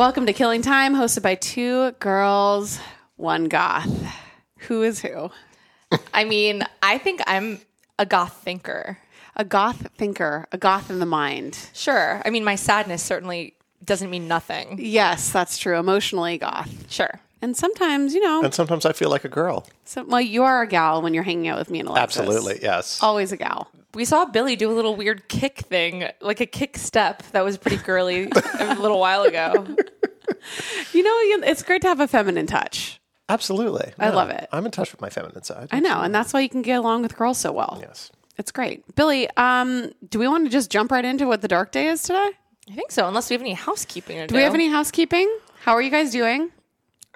[0.00, 2.80] Welcome to Killing Time, hosted by two girls,
[3.16, 3.86] one goth.
[4.60, 5.28] Who is who?
[6.14, 7.60] I mean, I think I'm
[7.98, 8.96] a goth thinker.
[9.36, 11.68] A goth thinker, a goth in the mind.
[11.74, 12.22] Sure.
[12.24, 13.52] I mean, my sadness certainly
[13.84, 14.78] doesn't mean nothing.
[14.80, 15.78] Yes, that's true.
[15.78, 16.90] Emotionally goth.
[16.90, 17.20] Sure.
[17.42, 19.66] And sometimes, you know, And sometimes I feel like a girl.
[19.84, 22.22] so, well, you are a gal when you're hanging out with me and Alexis.
[22.22, 23.02] Absolutely, yes.
[23.02, 23.70] Always a gal.
[23.94, 27.58] We saw Billy do a little weird kick thing, like a kick step that was
[27.58, 28.28] pretty girly
[28.60, 29.66] a little while ago.
[30.92, 33.00] You know, it's great to have a feminine touch.
[33.28, 33.92] Absolutely.
[33.98, 34.48] I love it.
[34.52, 35.68] I'm in touch with my feminine side.
[35.70, 37.78] I know, and that's why you can get along with girls so well.
[37.80, 38.10] Yes.
[38.38, 38.82] It's great.
[38.96, 42.02] Billy, um, do we want to just jump right into what the dark day is
[42.02, 42.30] today?
[42.70, 44.32] I think so, unless we have any housekeeping to do.
[44.32, 45.30] Do we have any housekeeping?
[45.60, 46.50] How are you guys doing?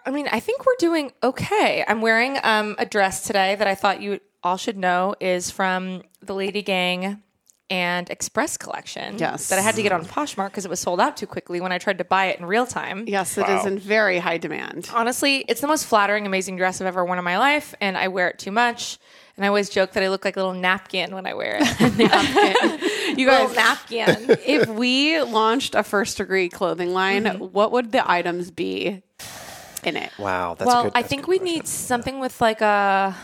[0.07, 1.85] I mean, I think we're doing okay.
[1.89, 6.03] I'm wearing um, a dress today that I thought you all should know is from
[6.21, 7.23] the Lady Gang
[7.71, 9.19] and Express collection.
[9.19, 9.49] Yes.
[9.49, 11.73] That I had to get on Poshmark because it was sold out too quickly when
[11.73, 13.05] I tried to buy it in real time.
[13.09, 14.91] Yes, it is in very high demand.
[14.93, 18.09] Honestly, it's the most flattering, amazing dress I've ever worn in my life, and I
[18.09, 18.99] wear it too much.
[19.37, 22.91] And I always joke that I look like a little napkin when I wear it.
[23.17, 24.39] You little guys, napkin.
[24.45, 27.45] if we launched a first degree clothing line, mm-hmm.
[27.45, 29.03] what would the items be
[29.85, 30.11] in it?
[30.19, 30.55] Wow.
[30.59, 31.55] That's a well, good, I that's a think good we question.
[31.55, 33.17] need something with like a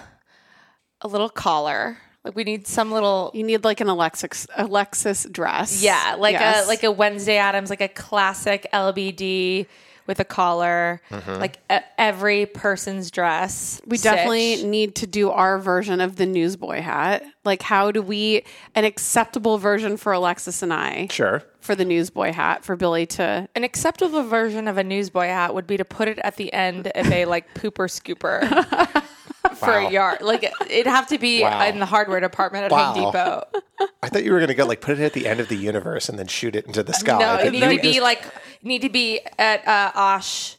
[1.03, 1.99] a little collar.
[2.25, 5.83] Like we need some little You need like an Alexis Alexis dress.
[5.83, 6.67] yeah, like Yes.
[6.67, 9.67] a like a Wednesday Addams, like a classic LBD
[10.07, 11.41] with a collar, Mm-hmm.
[11.41, 13.81] like e- every person's dress.
[13.87, 17.23] we definitely need to do our version of the newsboy hat.
[17.45, 18.43] Like, how do we
[18.75, 21.43] an acceptable version for Alexis and I Sure.
[21.61, 23.49] for the newsboy hat for Billy to?
[23.55, 26.89] An acceptable version of a newsboy hat would be to put it at the end
[26.95, 28.41] of a like pooper scooper
[29.61, 29.87] for Wow.
[29.89, 30.21] a yard.
[30.23, 31.65] Like it'd have to be Wow.
[31.67, 32.93] in the hardware department at Wow.
[32.93, 33.45] Home Depot.
[34.03, 35.57] I thought you were going to go like put it at the end of the
[35.57, 37.19] universe and then shoot it into the sky.
[37.19, 38.25] No, But it need you to be just- like
[38.63, 40.57] need to be at uh, Osh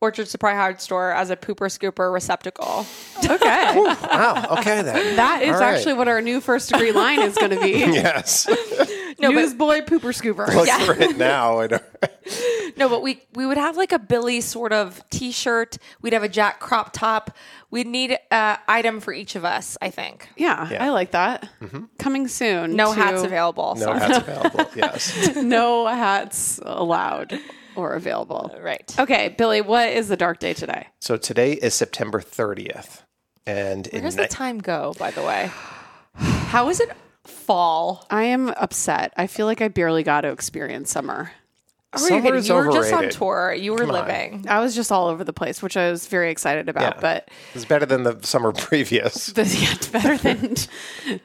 [0.00, 2.84] Orchard Supply Hard Store as a pooper scooper receptacle.
[3.24, 4.46] Okay, wow.
[4.58, 5.16] Okay then.
[5.16, 5.74] that is All right.
[5.76, 7.70] actually what our new first degree line is going to be.
[7.70, 8.46] Yes.
[9.18, 10.52] No, but newsboy pooper scooper.
[10.54, 11.60] Look for it now.
[11.60, 11.80] And,
[12.78, 15.78] no, but we we would have like a Billy sort of T-shirt.
[16.02, 17.36] We'd have a Jack crop top.
[17.70, 19.76] We'd need an item for each of us.
[19.80, 20.28] I think.
[20.36, 20.84] Yeah, Yeah.
[20.84, 21.48] I like that.
[21.60, 21.84] Mm-hmm.
[21.98, 22.76] Coming soon.
[22.76, 23.74] No to- hats available.
[23.76, 24.70] no so- hats available.
[24.76, 25.36] Yes.
[25.36, 27.38] no hats allowed
[27.76, 28.50] or available.
[28.54, 28.94] Uh, right.
[28.98, 30.88] Okay, Billy, what is the dark day today?
[31.00, 33.02] So today is September 30th.
[33.46, 34.94] And Where in does ni- the time go?
[34.98, 35.50] By the way,
[36.14, 36.90] how is it
[37.24, 38.06] fall?
[38.10, 39.12] I am upset.
[39.16, 41.30] I feel like I barely got to experience summer.
[42.00, 42.44] You're kidding.
[42.44, 43.54] You were just on tour.
[43.58, 44.06] You were Come on.
[44.06, 44.44] living.
[44.48, 46.94] I was just all over the place, which I was very excited about.
[46.96, 47.00] Yeah.
[47.00, 50.54] But it's better than the summer previous, this, yeah, it's better than.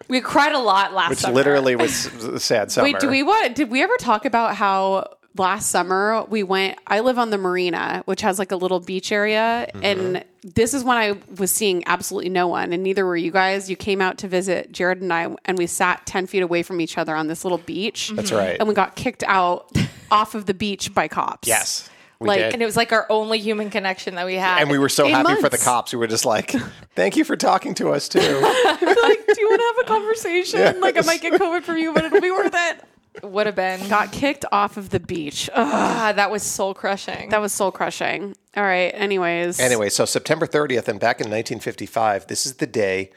[0.08, 1.36] We cried a lot last which summer.
[1.36, 2.86] literally was a sad summer.
[2.86, 3.56] Wait, do we what?
[3.56, 5.08] Did we ever talk about how
[5.38, 6.78] last summer we went?
[6.88, 9.84] I live on the marina, which has like a little beach area, mm-hmm.
[9.84, 13.70] and this is when I was seeing absolutely no one, and neither were you guys.
[13.70, 16.82] You came out to visit Jared and I, and we sat ten feet away from
[16.82, 18.12] each other on this little beach.
[18.16, 18.38] That's mm-hmm.
[18.38, 18.58] right.
[18.60, 19.72] and we got kicked out
[20.12, 21.48] off of the beach by cops.
[21.48, 21.90] Yes.
[22.20, 22.54] We Like, did.
[22.54, 24.60] and it was like our only human connection that we had.
[24.60, 25.94] and we were so in happy for the cops.
[25.94, 26.54] We were just like,
[26.94, 30.82] "Thank you for talking to us too." like, do you want to have a conversation?
[30.90, 32.84] Like, I might get COVID from you, but it'll be worth it.
[33.24, 33.88] Would have been.
[33.90, 35.50] Got kicked off of the beach.
[35.54, 37.30] Ugh, God, that was soul crushing.
[37.30, 38.36] that was soul crushing.
[38.56, 38.92] All right.
[38.94, 39.60] Anyways.
[39.60, 43.12] anyway, so September 30th, and back in 1955, this is the day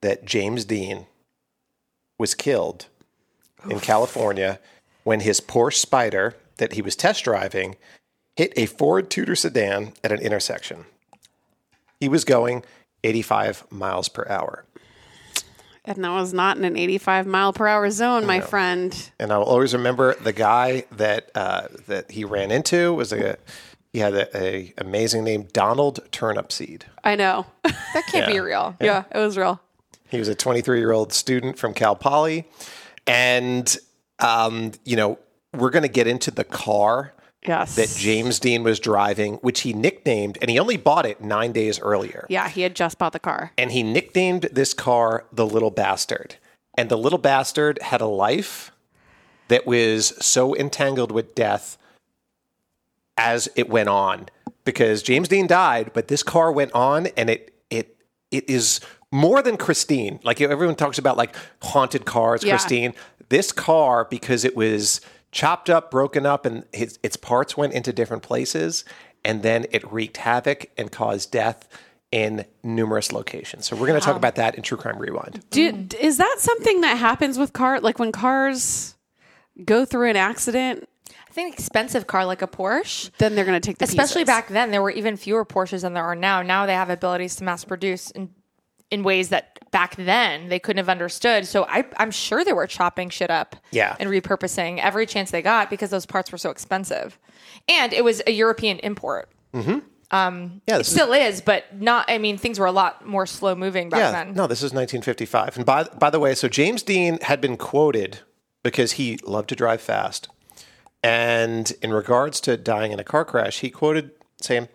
[0.00, 1.06] that James Dean
[2.18, 2.86] was killed
[3.68, 4.58] in California
[5.04, 7.76] when his Porsche Spyder that he was test driving
[8.36, 10.86] hit a Ford Tudor sedan at an intersection.
[12.00, 12.64] He was going
[13.04, 14.64] 85 miles per hour.
[15.84, 19.10] And that was not in an 85 mile per hour zone, my friend.
[19.18, 23.36] And I'll always remember the guy that uh, that he ran into was a
[23.92, 26.82] he had a, a amazing name, Donald Turnipseed.
[27.04, 27.46] I know.
[27.94, 28.74] That can't be real.
[28.80, 29.60] yeah, it was real.
[30.08, 32.46] He was a 23 year old student from Cal Poly,
[33.06, 33.76] and
[34.18, 35.18] um, you know
[35.52, 37.12] we're going to get into the car
[37.46, 37.74] Yes.
[37.74, 41.80] that James Dean was driving, which he nicknamed, and he only bought it nine days
[41.80, 42.26] earlier.
[42.28, 43.52] yeah, he had just bought the car.
[43.58, 46.36] And he nicknamed this car the Little Bastard.
[46.78, 48.70] And the Little Bastard had a life
[49.48, 51.76] that was so entangled with death
[53.16, 54.28] as it went on.
[54.64, 57.96] Because James Dean died, but this car went on and it it
[58.30, 58.80] it is
[59.10, 60.20] more than Christine.
[60.22, 62.52] Like everyone talks about like haunted cars, Yeah.
[62.56, 62.94] Christine.
[63.28, 65.00] This car, because it was
[65.32, 68.84] chopped up, broken up, and his, its parts went into different places,
[69.24, 71.68] and then it wreaked havoc and caused death
[72.12, 73.66] in numerous locations.
[73.66, 75.42] So we're going to talk about that in True Crime Rewind.
[75.50, 77.80] Do, is that something that happens with car?
[77.80, 78.94] Like when cars
[79.64, 83.10] go through an accident, I think expensive car like a Porsche.
[83.16, 84.26] then they're going to take the Especially pieces.
[84.26, 86.42] back then, there were even fewer Porsches than there are now.
[86.42, 88.28] Now they have abilities to mass produce in,
[88.92, 91.46] in ways that back then they couldn't have understood.
[91.46, 93.96] So I, I'm sure they were chopping shit up Yeah.
[93.98, 97.18] and repurposing every chance they got because those parts were so expensive.
[97.68, 99.30] And it was a European import.
[99.54, 99.78] Mm-hmm.
[100.10, 103.06] Um, yeah, It this is, still is, but not, I mean, things were a lot
[103.06, 104.34] more slow moving back yeah, then.
[104.34, 105.56] no, this is 1955.
[105.56, 108.18] And by by the way, so James Dean had been quoted
[108.62, 110.28] because he loved to drive fast.
[111.02, 114.10] And in regards to dying in a car crash, he quoted
[114.40, 114.68] saying,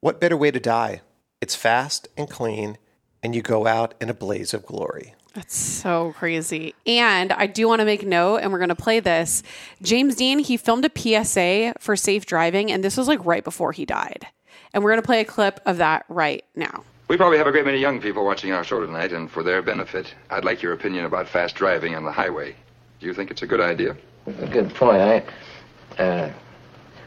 [0.00, 1.02] "What better way to die?
[1.42, 2.78] It's fast and clean,
[3.22, 6.74] and you go out in a blaze of glory." That's so crazy.
[6.86, 9.44] And I do want to make note, and we're going to play this.
[9.80, 10.90] James Dean, he filmed a
[11.24, 14.26] PSA for safe driving, and this was like right before he died.
[14.72, 16.84] And we're going to play a clip of that right now.
[17.06, 19.62] We probably have a great many young people watching our show tonight, and for their
[19.62, 22.54] benefit, I'd like your opinion about fast driving on the highway.
[23.00, 23.96] Do you think it's a good idea?
[24.26, 25.00] A good point.
[25.00, 26.32] I, uh,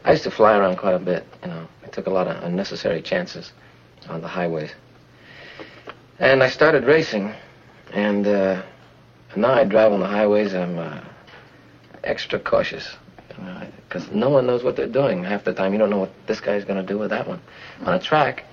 [0.04, 1.26] I used to fly around quite a bit.
[1.42, 3.52] You know, I took a lot of unnecessary chances
[4.08, 4.72] on the highways,
[6.18, 7.34] and I started racing.
[7.92, 8.62] And uh,
[9.36, 10.54] now I drive on the highways.
[10.54, 11.00] I'm uh,
[12.02, 12.96] extra cautious
[13.88, 15.24] because no one knows what they're doing.
[15.24, 17.40] Half the time, you don't know what this guy's going to do with that one.
[17.84, 18.44] On a track,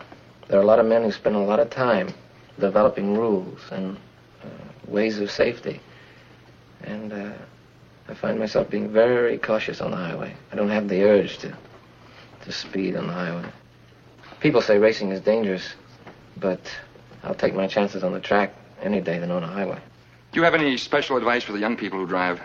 [0.48, 2.14] there are a lot of men who spend a lot of time
[2.60, 3.98] developing rules and
[4.44, 4.48] uh,
[4.88, 5.80] ways of safety,
[6.84, 7.14] and.
[7.14, 7.32] Uh,
[8.12, 10.36] I find myself being very cautious on the highway.
[10.52, 11.58] I don't have the urge to,
[12.44, 13.50] to speed on the highway.
[14.42, 15.76] People say racing is dangerous,
[16.36, 16.60] but
[17.24, 19.80] I'll take my chances on the track any day than on a highway.
[20.32, 22.40] Do you have any special advice for the young people who drive?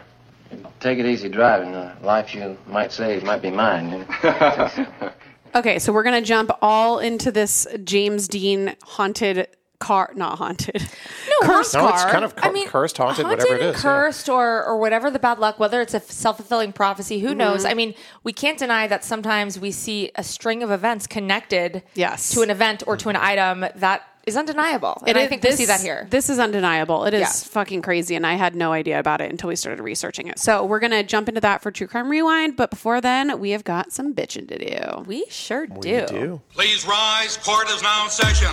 [0.80, 1.72] Take it easy driving.
[1.72, 3.90] The life you might save might be mine.
[3.90, 5.12] you know.
[5.54, 9.48] Okay, so we're going to jump all into this James Dean haunted
[9.80, 10.82] car, not haunted.
[10.82, 12.10] No, Cursed No, it's car.
[12.10, 13.80] kind of cur- cursed, haunted, whatever it is and is, yeah.
[13.90, 17.28] Cursed or or whatever the bad luck, whether it's a self fulfilling prophecy, Mm-hmm.
[17.28, 17.64] who knows?
[17.64, 22.28] I mean, we can't deny that sometimes we see a string of events connected Yes.
[22.32, 25.00] to an event or to an item that is undeniable.
[25.06, 26.08] And It I think this, we see that here.
[26.10, 27.04] This is undeniable.
[27.04, 27.28] It is Yeah.
[27.50, 30.40] fucking crazy, and I had no idea about it until we started researching it.
[30.40, 32.56] So we're gonna jump into that for True Crime Rewind.
[32.56, 35.04] But before then, we have got some bitching to do.
[35.06, 35.88] we sure do.
[35.88, 36.40] You do.
[36.54, 37.36] Please rise.
[37.36, 38.52] Court is now in session.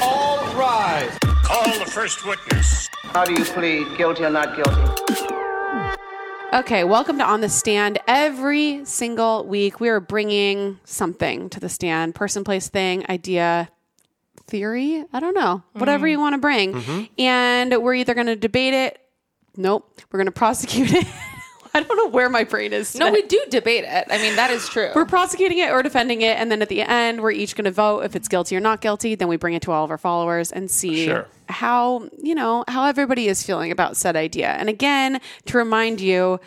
[0.00, 1.10] All rise.
[1.44, 2.88] Call the first witness.
[3.12, 4.80] How do you plead, guilty or not guilty?
[6.54, 7.98] Okay, welcome to On the Stand.
[8.06, 13.68] Every single week, we are bringing something to the stand person, place, thing, idea,
[14.52, 15.04] theory.
[15.12, 15.62] I don't know.
[15.72, 16.10] Whatever mm-hmm.
[16.10, 16.74] you want to bring.
[16.74, 17.04] Mm-hmm.
[17.18, 19.00] And we're either going to debate it.
[19.56, 20.00] Nope.
[20.12, 21.06] We're going to prosecute it.
[21.74, 22.94] I don't know where my brain is.
[22.94, 24.06] No, we do debate it.
[24.10, 24.90] I mean, that is true.
[24.94, 26.36] We're prosecuting it or defending it.
[26.36, 28.82] And then at the end, we're each going to vote if it's guilty or not
[28.82, 29.14] guilty.
[29.14, 31.26] Then we bring it to all of our followers and see Sure.
[31.48, 34.48] how, you know, how everybody is feeling about said idea.
[34.48, 36.40] And again, to remind you,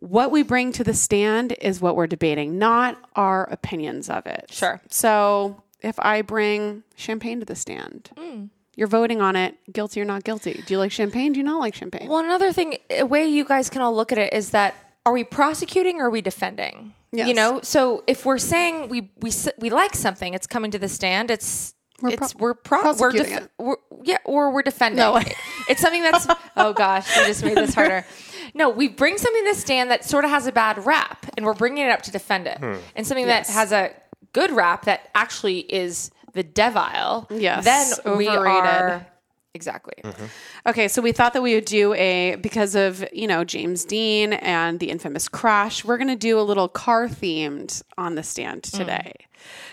[0.00, 4.46] what we bring to the stand is what we're debating, not our opinions of it.
[4.50, 4.80] Sure.
[4.88, 8.48] So if I bring champagne to the stand, Mm.
[8.76, 10.62] you're voting on it, guilty or not guilty.
[10.66, 11.32] Do you like champagne?
[11.32, 12.08] Do you not like champagne?
[12.08, 14.74] Well, another thing, a way you guys can all look at it is that
[15.04, 16.94] are we prosecuting or are we defending?
[17.10, 17.28] Yes.
[17.28, 20.88] You know, so if we're saying we we we like something, it's coming to the
[20.88, 21.30] stand.
[21.30, 23.50] It's We're it's pro- we're pro- we're, prosecuting def- it.
[23.58, 24.96] we're yeah, or we're defending.
[24.98, 25.20] No.
[25.68, 28.06] it's something that's oh gosh, we just made this harder.
[28.54, 31.44] No, we bring something to the stand that sort of has a bad rap, and
[31.44, 32.58] we're bringing it up to defend it,
[32.96, 33.48] and something Yes.
[33.48, 33.90] that has a
[34.32, 37.26] good rap that actually is the devile.
[37.30, 38.64] Yes, then we overrated.
[38.64, 39.06] are
[39.54, 39.94] exactly.
[40.02, 40.24] Mm-hmm.
[40.66, 44.32] Okay, so we thought that we would do a because of you know James Dean
[44.34, 45.84] and the infamous crash.
[45.84, 48.76] We're going to do a little car themed on the stand mm.
[48.76, 49.12] today.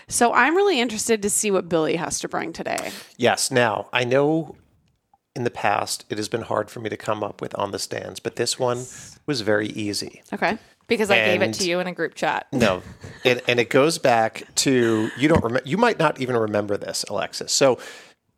[0.08, 2.90] So I'm really interested to see what Billy has to bring today.
[3.16, 3.50] Yes.
[3.50, 4.56] Now I know
[5.36, 7.78] in the past it has been hard for me to come up with on the
[7.78, 8.84] stands, but this one
[9.26, 10.22] was very easy.
[10.32, 10.58] Okay.
[10.90, 12.48] Because I gave it And- to you in a group chat.
[12.52, 12.82] No,
[13.24, 15.66] and, and it goes back to you don't remember.
[15.66, 17.50] You might not even remember this, Alexis.
[17.52, 17.78] So,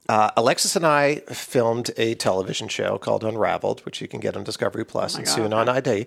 [0.09, 4.45] uh, Alexis and I filmed a television show called Unraveled, which you can get on
[4.45, 6.07] Discovery Plus and soon on ID.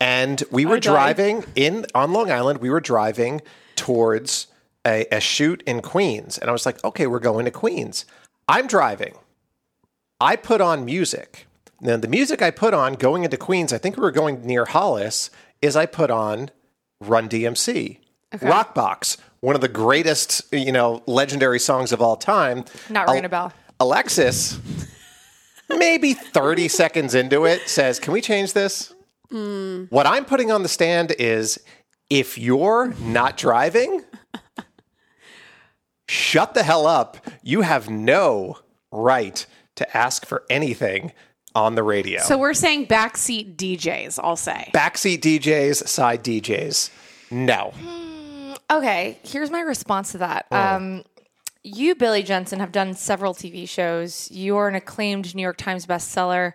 [0.00, 2.60] And we were driving in on Long Island.
[2.60, 3.42] We were driving
[3.76, 4.46] towards
[4.86, 8.06] a, a shoot in Queens, and I was like, "Okay, we're going to Queens."
[8.48, 9.14] I'm driving.
[10.20, 11.46] I put on music.
[11.80, 14.66] Now, the music I put on going into Queens, I think we were going near
[14.66, 15.30] Hollis,
[15.62, 16.50] is I put on
[17.00, 17.98] Run DMC,
[18.34, 22.64] Rockbox, one of the greatest, you know, legendary songs of all time.
[22.88, 23.52] Not ringing a bell.
[23.78, 24.58] Alexis,
[25.68, 28.92] maybe 30 seconds into it, says, Can we change this?
[29.30, 29.84] Hmm.
[29.90, 31.58] What I'm putting on the stand is
[32.10, 34.04] if you're not driving,
[36.08, 37.18] shut the hell up.
[37.42, 38.58] You have no
[38.92, 41.12] right to ask for anything
[41.54, 42.20] on the radio.
[42.22, 44.70] So we're saying backseat DJs, I'll say.
[44.72, 46.90] Backseat DJs, side DJs,
[47.30, 47.72] no.
[48.70, 50.46] Okay, here's my response to that.
[50.52, 51.04] Um,
[51.62, 54.30] you, Billy Jensen, have done several TV shows.
[54.30, 56.52] You are an acclaimed New York Times bestseller.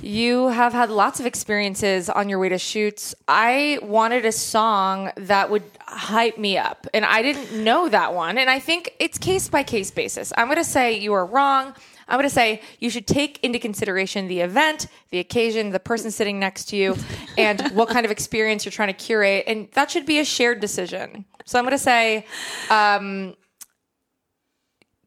[0.00, 3.14] You have had lots of experiences on your way to shoots.
[3.26, 8.38] I wanted a song that would hype me up, and I didn't know that one.
[8.38, 10.32] And I think it's case by case basis.
[10.36, 11.74] I'm going to say you are wrong.
[12.08, 16.10] I'm going to say you should take into consideration the event, the occasion, the person
[16.10, 16.96] sitting next to you,
[17.38, 19.44] and what kind of experience you're trying to curate.
[19.46, 21.24] And that should be a shared decision.
[21.44, 22.24] So I'm going to say
[22.70, 23.34] um,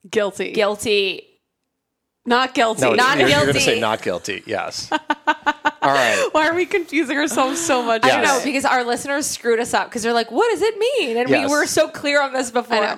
[0.10, 0.52] Guilty.
[0.52, 1.28] guilty.
[2.26, 2.82] Not guilty.
[2.84, 4.44] No, Not you're, you're going to say not guilty.
[4.46, 4.92] Yes.
[4.92, 5.00] All
[5.92, 6.30] right.
[6.34, 8.04] Why are we confusing ourselves so much?
[8.06, 10.78] I don't know because our listeners screwed us up because they're like, "What does it
[10.78, 11.48] mean?" And Yes.
[11.50, 12.98] we were so clear on this before.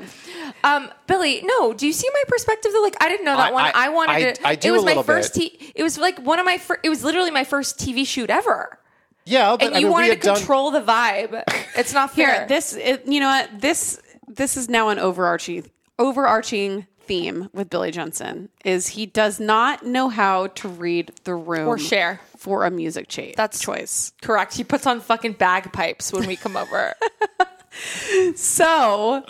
[0.64, 0.86] I know.
[0.86, 1.74] Um, Billy, no.
[1.74, 2.72] Do you see my perspective?
[2.74, 3.64] Though, like, I didn't know that I- one.
[3.66, 4.48] I- I, wanted I- to.
[4.48, 5.34] I do it was a my first.
[5.36, 5.60] bit.
[5.60, 6.58] T- it was like one of my.
[6.58, 8.80] Fir- it was literally my first TV shoot ever.
[9.26, 11.44] Yeah, but And I you mean, wanted had to done- control the vibe.
[11.78, 12.36] It's not fair.
[12.40, 17.70] Here, this it, you know what this this is now an overarching overarching theme with
[17.70, 22.22] Billy Jensen is he does not know how to read the room Or share.
[22.38, 24.14] for a music cha- That's- choice.
[24.22, 24.56] correct.
[24.56, 26.94] He puts on fucking bagpipes when we come over.
[28.36, 29.24] So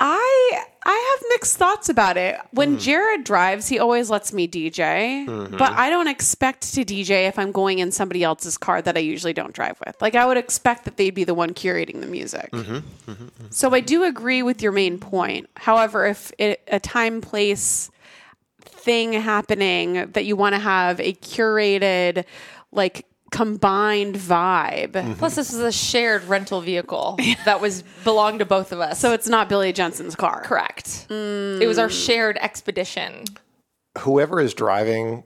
[0.00, 2.38] I I have mixed thoughts about it.
[2.52, 2.78] When hmm.
[2.78, 5.56] Jared drives, he always lets me DJ, mm-hmm.
[5.56, 9.00] but I don't expect to DJ if I'm going in somebody else's car that I
[9.00, 10.00] usually don't drive with.
[10.00, 12.50] Like I would expect that they'd be the one curating the music.
[12.52, 13.10] Mm-hmm.
[13.10, 13.46] Mm-hmm.
[13.50, 15.50] So I do agree with your main point.
[15.56, 17.90] However, if it, a time place
[18.60, 22.24] thing happening that you want to have a curated
[22.70, 25.16] like combined vibe.
[25.18, 28.98] Plus, this is a shared rental vehicle that was belonged to both of us.
[28.98, 30.42] So it's not Billy Jensen's car.
[30.42, 31.06] correct.
[31.10, 33.24] It was our shared expedition.
[33.98, 35.24] whoever is driving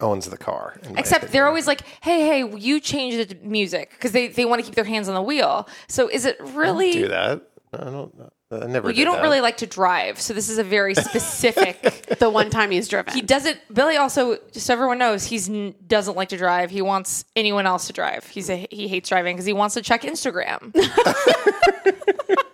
[0.00, 0.78] owns the car.
[0.96, 1.32] Except opinion.
[1.32, 4.76] they're always like, "Hey, hey, you change the music because they, they want to keep
[4.76, 6.92] their hands on the wheel." So is it really?
[6.92, 7.42] do that.
[7.72, 8.14] I don't.
[8.50, 8.86] I never.
[8.86, 9.22] Well, you don't that.
[9.22, 12.18] really like to drive, so this is a very specific.
[12.18, 13.12] The one time he's driven.
[13.12, 13.58] he doesn't.
[13.72, 15.48] Billy also, just so everyone knows, he's
[15.86, 16.70] doesn't like to drive.
[16.70, 18.26] He wants anyone else to drive.
[18.26, 20.74] He's a he hates driving because he wants to check Instagram.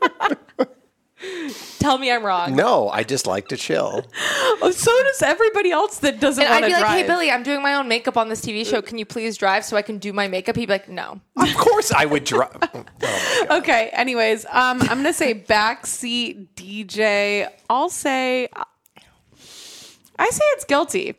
[1.78, 2.54] Tell me I'm wrong.
[2.56, 4.06] No, I just like to chill.
[4.62, 6.98] Oh, so does everybody else that doesn't And want I'd to be like, drive.
[6.98, 8.80] "Hey, Billy, I'm doing my own makeup on this TV show.
[8.80, 11.54] Can you please drive so I can do my makeup?" He'd be like, "No." of
[11.56, 12.56] course, I would drive.
[13.50, 13.90] Okay.
[13.92, 17.48] Anyways, um, I'm gonna say backseat DJ.
[17.68, 18.48] I'll say.
[20.18, 21.14] I say it's guilty.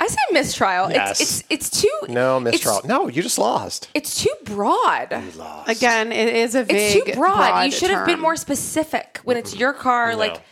[0.00, 0.90] I say mistrial.
[0.90, 1.20] Yes.
[1.20, 2.84] It's it's it's too no, Miss it's- Charles.
[2.84, 3.88] No, you just lost.
[3.94, 5.08] It's too broad.
[5.12, 5.70] You lost.
[5.70, 6.96] Again, it is a vague.
[7.06, 7.64] It's too broad.
[7.64, 10.14] you should have been more specific when it's your car.
[10.16, 10.42] Like,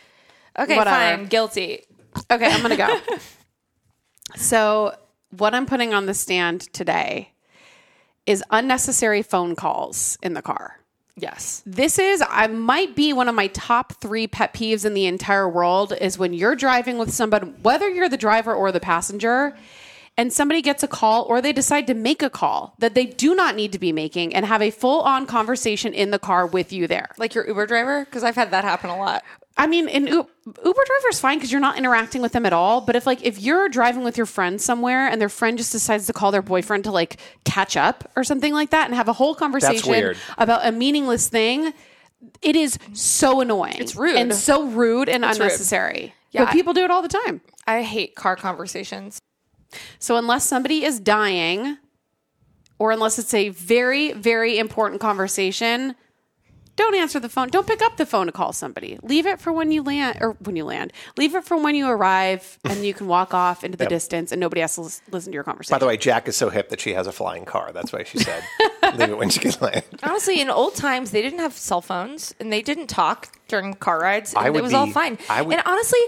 [0.57, 1.17] okay, Whatever.
[1.17, 1.83] fine, guilty.
[2.31, 2.99] Okay, I'm gonna go.
[4.35, 4.95] so,
[5.31, 7.33] what I'm putting on the stand today
[8.25, 10.79] is unnecessary phone calls in the car.
[11.15, 11.61] Yes.
[11.65, 15.47] This is I might be one of my top 3 pet peeves in the entire
[15.47, 19.55] world is when you're driving with somebody whether you're the driver or the passenger
[20.17, 23.33] and somebody gets a call or they decide to make a call that they do
[23.35, 26.87] not need to be making and have a full-on conversation in the car with you
[26.87, 27.09] there.
[27.17, 29.23] Like your Uber driver, because I've had that happen a lot.
[29.55, 32.53] I mean, an U- Uber driver is fine because you're not interacting with them at
[32.53, 32.81] all.
[32.81, 36.07] But if like if you're driving with your friend somewhere and their friend just decides
[36.07, 39.13] to call their boyfriend to like catch up or something like that and have a
[39.13, 40.17] whole conversation weird.
[40.37, 41.71] about a meaningless thing,
[42.41, 43.75] it is so annoying.
[43.77, 44.15] It's rude.
[44.15, 45.33] and so rude and rude.
[45.33, 46.15] unnecessary.
[46.31, 47.41] Yeah, but people do it all the time.
[47.67, 49.19] I hate car conversations.
[49.99, 51.77] So unless somebody is dying,
[52.79, 55.95] or unless it's a very very important conversation,
[56.75, 57.49] don't answer the phone.
[57.49, 58.97] Don't pick up the phone to call somebody.
[59.03, 60.91] Leave it for when you land or when you land.
[61.17, 63.89] Leave it for when you arrive and you can walk off into the Yep.
[63.89, 65.75] distance and nobody has to lis- listen to your conversation.
[65.75, 67.71] By the way, Jack is so hip that she has a flying car.
[67.73, 68.43] That's why she said,
[68.97, 72.33] "Leave it when she can land." Honestly, in old times, they didn't have cell phones
[72.39, 74.33] and they didn't talk during car rides.
[74.33, 75.19] And I it would was all fine.
[75.29, 75.99] I would- and honestly,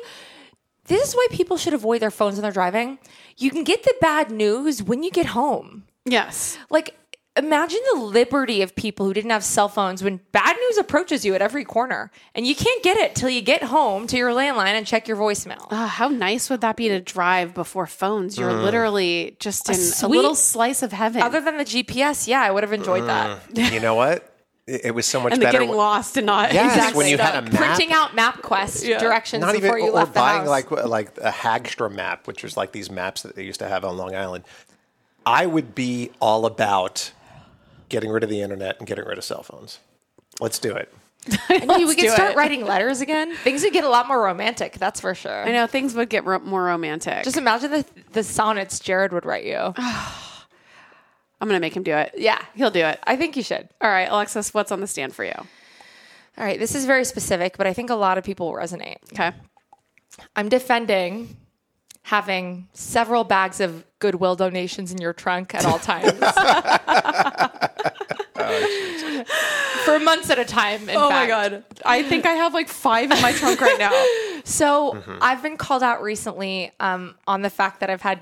[0.85, 2.99] this is why people should avoid their phones when they're driving.
[3.37, 5.83] You can get the bad news when you get home.
[6.05, 6.57] yes.
[6.69, 6.95] Like,
[7.37, 11.35] imagine the liberty of people who didn't have cell phones when bad news approaches you
[11.35, 14.73] at every corner and you can't get it till you get home to your landline
[14.73, 15.67] and check your voicemail.
[15.71, 18.37] Ah, how nice would that be to drive before phones?
[18.37, 21.21] You're literally just in a, little slice of heaven.
[21.21, 23.39] Other than the GPS, yeah, I would have enjoyed that.
[23.73, 24.31] You know what?
[24.67, 25.59] It, it was so much and the better.
[25.59, 27.53] getting lost and not Yes, exactly when you had a map.
[27.53, 30.47] Printing out map MapQuest directions not even before you or left the buying house.
[30.47, 33.85] like like a Hagstrom map, which was like these maps that they used to have
[33.85, 34.43] on Long Island.
[35.25, 37.11] I would be all about
[37.89, 39.79] getting rid of the internet and getting rid of cell phones.
[40.39, 40.93] Let's do it.
[41.49, 42.37] I mean, we Let's could start it.
[42.37, 43.35] wring letters again.
[43.37, 44.73] Things would get a lot more romantic.
[44.77, 45.43] That's for sure.
[45.43, 47.23] I know things would get ro- more romantic.
[47.23, 49.57] Just imagine the the sonnets Jared would write you.
[51.41, 52.13] I'm gonna make him do it.
[52.17, 52.41] Yeah.
[52.55, 52.99] he'll do it.
[53.05, 53.67] I think you should.
[53.81, 55.33] All right, Alexis, what's on the stand for you?
[56.37, 58.97] All right, this is very specific, but I think a lot of people will resonate.
[59.13, 59.31] Okay.
[60.35, 61.35] I'm defending
[62.05, 66.11] having several bags of Goodwill donations in your trunk at all times.
[69.85, 70.87] For months at a time.
[70.87, 73.91] In Oh my god, I think I have like five in my trunk right now.
[74.47, 78.19] So I've been called out recently um, on the fact that I've had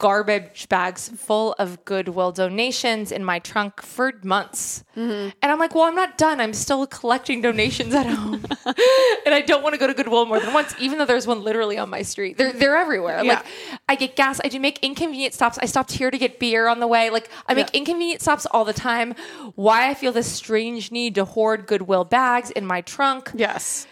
[0.00, 4.82] garbage bags full of Goodwill donations in my trunk for months.
[4.96, 5.28] Mm-hmm.
[5.42, 6.40] And I'm like, well, I'm not done.
[6.40, 8.42] I'm still collecting donations at home.
[9.26, 11.44] and I don't want to go to Goodwill more than once, even though there's one
[11.44, 12.38] literally on my street.
[12.38, 13.22] They're, they're everywhere.
[13.22, 13.34] Yeah.
[13.34, 13.46] Like,
[13.90, 14.40] I get gas.
[14.42, 15.58] I do make inconvenient stops.
[15.58, 17.10] I stopped here to get beer on the way.
[17.10, 19.14] Like, I make inconvenient stops all the time.
[19.54, 23.86] Why I feel this strange need to hoard Goodwill bags in my trunk Yes.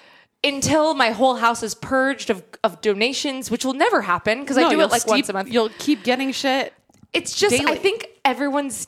[0.44, 4.70] Until my whole house is purged of, of donations, which will never happen because I
[4.70, 5.52] do it like steep- once a month.
[5.52, 6.72] You'll keep getting shit.
[7.12, 8.86] It's just, I think everyone's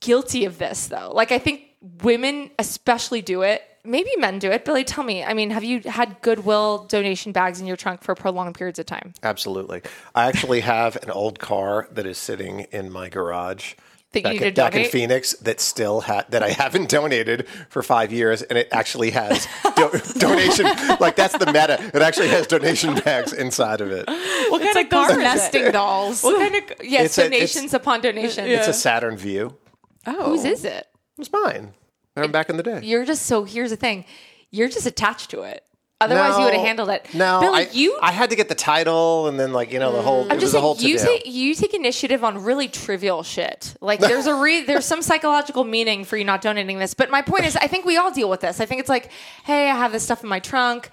[0.00, 1.10] guilty of this though.
[1.12, 1.62] Like, I think
[2.02, 3.62] women especially do it.
[3.84, 4.64] Maybe men do it.
[4.64, 5.22] Billy, tell me.
[5.24, 8.86] I mean, have you had Goodwill donation bags in your trunk for prolonged periods of
[8.86, 9.14] time?
[9.22, 9.82] Absolutely.
[10.14, 13.74] I actually have an old car that is sitting in my garage.
[14.24, 14.90] That you back, need to in, back in?
[14.90, 19.46] Phoenix that still ha- that I haven't donated for five years, and it actually has
[19.76, 20.66] do- donation.
[21.00, 21.78] Like that's the meta.
[21.94, 24.06] It actually has donation bags inside of it.
[24.50, 26.22] What kind like those nesting dolls?
[26.22, 28.48] What kind of, yes, It's a- donations upon donations.
[28.48, 29.56] It's a Saturn Vue.
[30.06, 30.86] Oh, Whose is it?
[31.16, 31.74] It was mine.
[32.14, 32.80] From back in the day.
[32.82, 34.04] You're just, so here's the thing.
[34.50, 35.64] You're just attached to it.
[36.00, 37.12] Otherwise, you would have handled it.
[37.12, 40.00] No, I, you I had to get the title, and then like you know the
[40.00, 40.30] whole.
[40.30, 43.74] I'm just a whole saying, you take you take initiative on really trivial shit.
[43.80, 46.94] Like there's a re- there's some psychological meaning for you not donating this.
[46.94, 48.60] But my point is, I think we all deal with this.
[48.60, 49.10] I think it's like,
[49.44, 50.88] hey, I have this stuff in my trunk.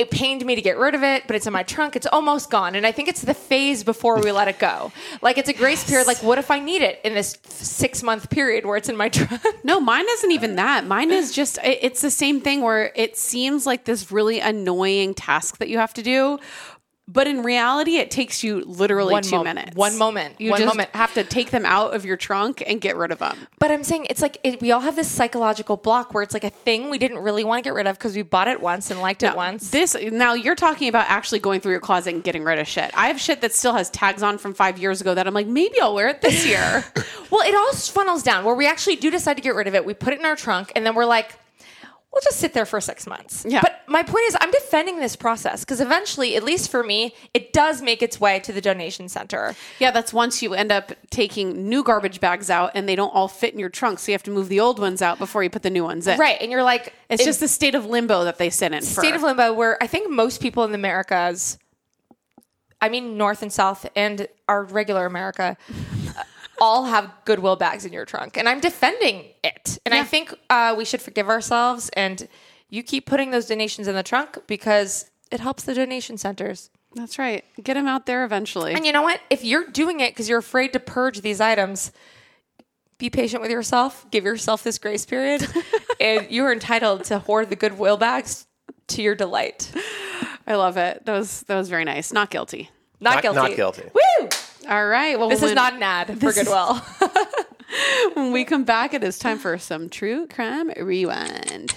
[0.00, 1.94] It pained me to get rid of it, but it's in my trunk.
[1.94, 4.92] It's almost gone, and I think it's the phase before we let it go.
[5.20, 6.06] Like it's a grace period.
[6.06, 9.10] Like, what if I need it in this six month period where it's in my
[9.10, 9.44] trunk?
[9.62, 10.86] No, mine isn't even that.
[10.86, 15.58] Mine is just, it's the same thing where it seems like this really annoying task
[15.58, 16.38] that you have to do.
[17.08, 19.74] But in reality, it takes you literally One two mo- minutes.
[19.74, 20.40] one moment.
[20.40, 20.90] You One just moment.
[20.94, 23.36] have to take them out of your trunk and get rid of them.
[23.58, 26.44] But I'm saying it's like it, we all have this psychological block where it's like
[26.44, 28.92] a thing we didn't really want to get rid of because we bought it once
[28.92, 29.70] and liked it once.
[29.70, 32.92] This now you're talking about actually going through your closet and getting rid of shit.
[32.94, 35.48] I have shit that still has tags on from five years ago that I'm like,
[35.48, 36.84] maybe I'll wear it this year.
[37.30, 39.84] Well, it all funnels down where we actually do decide to get rid of it.
[39.84, 41.38] We put it in our trunk, and then we're like,
[42.12, 43.44] we'll just sit there for six months.
[43.48, 43.60] Yeah.
[43.62, 47.52] But my point is, I'm defending this process because eventually, at least for me, it
[47.52, 49.54] does make its way to the donation center.
[49.78, 53.28] yeah, that's once you end up taking new garbage bags out and they don't all
[53.28, 55.50] fit in your trunk, so you have to move the old ones out before you
[55.50, 56.18] put the new ones in.
[56.18, 56.38] Right.
[56.40, 58.80] And you're like, It's just the state of limbo that they sit in.
[58.80, 59.00] for.
[59.02, 61.58] state of limbo where I think most people in the Americas,
[62.80, 65.56] I mean, North and South and our regular America,
[66.60, 68.36] all have Goodwill bags in your trunk.
[68.36, 69.78] And I'm defending it.
[69.84, 72.28] And I think uh, we should forgive ourselves and
[72.68, 76.70] you keep putting those donations in the trunk because it helps the donation centers.
[76.94, 77.44] That's right.
[77.62, 78.74] Get them out there eventually.
[78.74, 79.20] And you know what?
[79.30, 81.92] If you're doing it because you're afraid to purge these items,
[82.98, 84.06] be patient with yourself.
[84.10, 85.46] Give yourself this grace period.
[86.00, 88.46] and you are entitled to hoard the Goodwill bags
[88.88, 89.70] to your delight.
[90.46, 91.04] I love it.
[91.06, 92.12] That was that was very nice.
[92.12, 92.70] Not guilty.
[93.00, 93.38] Not, Not- guilty.
[93.38, 93.82] not guilty.
[93.94, 94.28] Woo!
[94.68, 95.18] All right.
[95.18, 96.80] Well, This is not an ad for This is- Goodwill.
[98.14, 101.72] When we come back, it is time for some true crime rewind.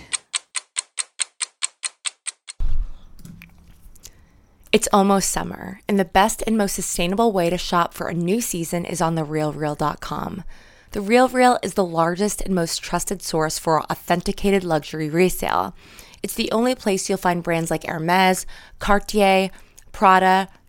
[4.72, 8.42] It's almost summer, and the best and most sustainable way to shop for a new
[8.42, 10.44] season is on therealreal.com.
[10.92, 15.76] The Real Real is the largest and most trusted source for authenticated luxury resale.
[16.24, 18.48] It's the only place you'll find brands like Hermes,
[18.80, 19.52] Cartier,
[19.92, 20.48] Prada,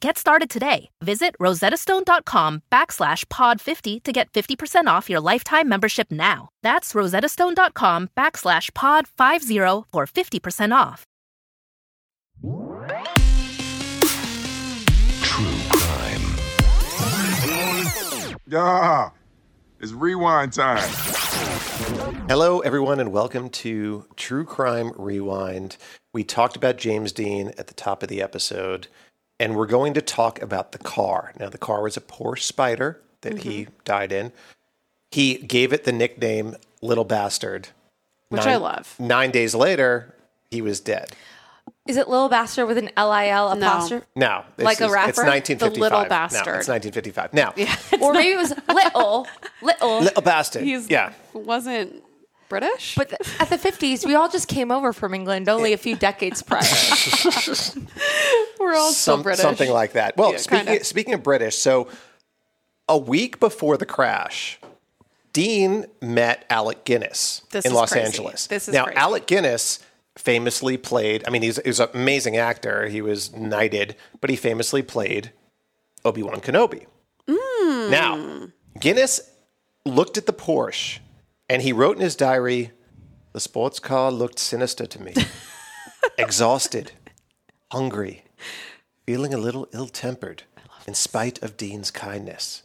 [0.00, 0.88] Get started today.
[1.02, 6.48] Visit rosettastone.com backslash pod 50 to get 50% off your lifetime membership now.
[6.62, 9.58] That's rosettastone.com backslash pod 50
[9.92, 11.04] for 50% off.
[15.22, 16.36] True crime.
[18.46, 19.10] Yeah,
[19.80, 20.88] it's rewind time.
[22.28, 25.76] Hello, everyone, and welcome to True Crime Rewind.
[26.14, 28.88] We talked about James Dean at the top of the episode,
[29.40, 31.32] and we're going to talk about the car.
[31.40, 33.72] Now, the car was a Porsche Spyder that he mm-hmm.
[33.84, 34.32] died in.
[35.10, 37.68] He gave it the nickname Little Bastard.
[38.28, 38.94] Which Nine- I love.
[39.00, 40.14] Nine days later,
[40.50, 41.16] he was dead.
[41.88, 43.66] Is it Lil Bastard with an L I L No.
[43.66, 44.06] apostrophe?
[44.14, 45.24] Now, this Like a is- It's rapper?
[45.24, 45.74] 1955.
[45.74, 46.60] The Little No, Bastard.
[46.60, 47.32] it's 1955.
[47.32, 47.54] Now,
[48.00, 49.26] Or maybe it was little,
[49.62, 50.00] little.
[50.00, 50.62] Little Bastard.
[50.64, 51.12] He's yeah.
[51.32, 52.04] wasn't
[52.50, 52.96] British.
[52.96, 55.96] But th- at the 50s, we all just came over from England only a few
[55.96, 56.60] decades prior.
[58.60, 59.40] we're all still Some- British.
[59.42, 60.16] Something like that.
[60.18, 60.84] Well, Yeah, speaking kinda.
[60.84, 61.88] speaking of British, so
[62.88, 64.58] a week before the crash,
[65.32, 68.04] Dean met Alec Guinness This in is Los crazy.
[68.06, 68.46] Angeles.
[68.48, 68.98] This is now crazy.
[68.98, 69.78] Alec Guinness
[70.18, 71.24] famously played.
[71.26, 72.88] I mean, he's, he's an amazing actor.
[72.88, 75.30] He was knighted, but he famously played
[76.04, 76.84] Obi Wan Kenobi.
[77.30, 77.90] Hmm.
[77.90, 78.48] Now,
[78.80, 79.20] Guinness
[79.86, 80.98] looked at the Porsche
[81.50, 82.70] and he wrote in his diary,
[83.34, 85.14] "The sports car looked sinister to me,
[86.18, 86.92] exhausted,
[87.70, 88.24] hungry."
[89.10, 90.44] feeling a little ill tempered
[90.86, 92.62] in spite of Dean's kindness.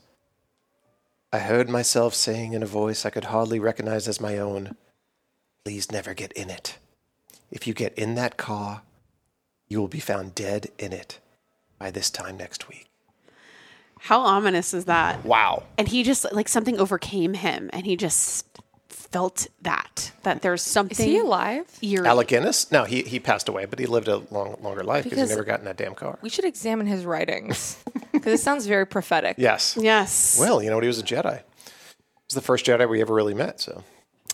[1.33, 4.75] I heard myself saying in a voice I could hardly recognize as my own,
[5.63, 6.77] Please never get in it.
[7.49, 8.83] If you get in that car,
[9.67, 11.19] you will be found dead in it
[11.79, 12.85] by this time next week.
[13.97, 15.25] How ominous is that?
[15.25, 15.63] Wow.
[15.79, 18.45] And he just like something overcame him, and he just
[18.95, 20.97] felt that that there's something.
[20.97, 21.65] Is he alive?
[21.81, 22.07] Eerie.
[22.07, 22.71] Alec Guinness?
[22.71, 25.43] No, he, he passed away, but he lived a long, longer life because he never
[25.43, 26.17] got in that damn car.
[26.21, 27.77] We should examine his writings
[28.11, 29.35] because it sounds very prophetic.
[29.37, 29.77] Yes.
[29.79, 30.37] Yes.
[30.39, 30.83] Well, you know what?
[30.83, 31.37] He was a Jedi.
[31.37, 33.61] He was the first Jedi we ever really met.
[33.61, 33.83] So,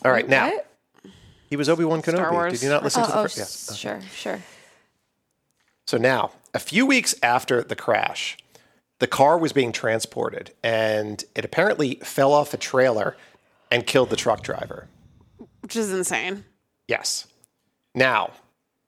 [0.05, 0.67] all right, now What?
[1.49, 2.31] he was Obi Wan Kenobi.
[2.31, 2.53] Wars.
[2.53, 3.37] Did you not listen Oh, to the oh, first?
[3.37, 3.69] Oh, yes.
[3.71, 4.39] s- sure, sure.
[5.87, 8.37] So now, a few weeks after the crash,
[8.99, 13.17] the car was being transported and it apparently fell off a trailer
[13.71, 14.87] and killed the truck driver.
[15.61, 16.43] which is insane.
[16.87, 17.27] Yes.
[17.95, 18.31] Now,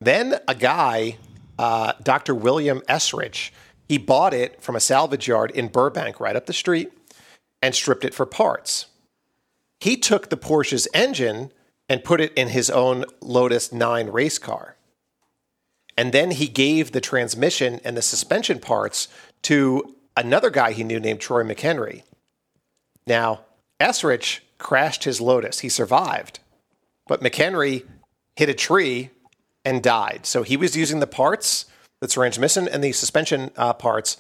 [0.01, 1.17] then a guy,
[1.57, 2.35] uh, Dr.
[2.35, 3.51] William Eschrich,
[3.87, 6.91] he bought it from a salvage yard in Burbank, right up the street,
[7.61, 8.87] and stripped it for parts.
[9.79, 11.51] He took the Porsche's engine
[11.87, 14.75] and put it in his own Lotus 9 race car.
[15.97, 19.07] And then he gave the transmission and the suspension parts
[19.43, 22.03] to another guy he knew named Troy McHenry.
[23.05, 23.41] Now,
[23.79, 25.59] Eschrich crashed his Lotus.
[25.59, 26.39] He survived,
[27.07, 27.85] but McHenry
[28.35, 29.09] hit a tree
[29.65, 30.25] and died.
[30.25, 31.65] So he was using the parts,
[32.01, 34.17] the transmission and the suspension uh, parts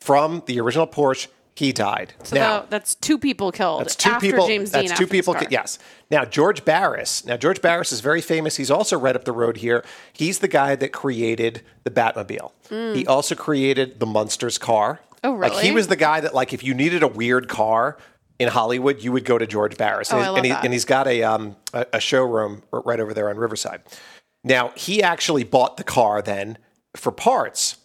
[0.00, 1.28] from the original Porsche.
[1.56, 2.14] He died.
[2.24, 3.80] So now, that- that's two people killed.
[3.82, 4.46] that's two after people.
[4.48, 4.86] James Dean.
[4.86, 5.34] that's two people.
[5.34, 5.46] car.
[5.50, 5.78] Yes.
[6.10, 7.24] Now George Barris.
[7.24, 8.56] Now George Barris is very famous.
[8.56, 9.84] He's also right up the road here.
[10.12, 12.50] He's the guy that created the Batmobile.
[12.96, 14.98] He also created the Munsters car.
[15.22, 17.98] Oh, Like he was the guy that like if you needed a weird car
[18.38, 20.12] in Hollywood, you would go to George Barris.
[20.12, 20.64] Oh, and, I love and, he, that.
[20.64, 23.82] and he's got a um a, a showroom right over there on Riverside.
[24.42, 26.58] Now he actually bought the car then
[26.96, 27.76] for parts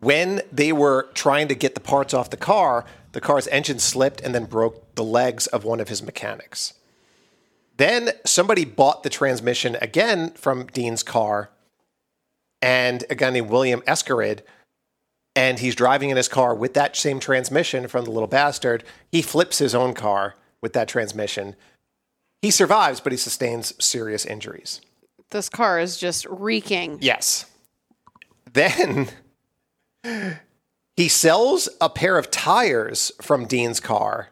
[0.00, 4.20] when they were trying to get the parts off the car, the car's engine slipped
[4.22, 6.74] and then broke the legs of one of his mechanics.
[7.76, 11.50] Then somebody bought the transmission again from Dean's car,
[12.60, 14.40] and a guy named William Eskerid,
[15.36, 18.84] and he's driving in his car with that same transmission from the little bastard.
[19.10, 21.56] He flips his own car with that transmission,
[22.42, 24.80] He survives, but he sustains serious injuries.
[25.30, 26.98] This car is just reeking.
[27.00, 27.46] Yes.
[28.52, 29.08] Then
[30.96, 34.30] he sells a pair of tires from Dean's car,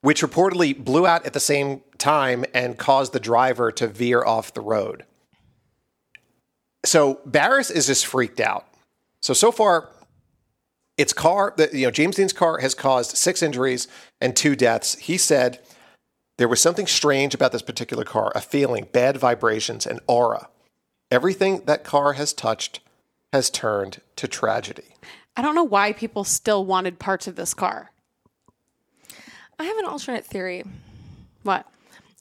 [0.00, 4.54] which reportedly blew out at the same time and caused the driver to veer off
[4.54, 5.04] the road.
[6.84, 8.66] So Barris is just freaked out.
[9.20, 9.88] So so far,
[10.98, 13.86] its car, the, you know, James Dean's car has caused six injuries
[14.20, 14.96] and two deaths.
[14.96, 15.60] He said
[16.36, 20.48] there was something strange about this particular car, a feeling, bad vibrations, and aura.
[21.10, 22.80] Everything that car has touched
[23.32, 24.96] has turned to tragedy.
[25.36, 27.92] I don't know why people still wanted parts of this car.
[29.58, 30.64] I have an alternate theory.
[31.44, 31.66] What?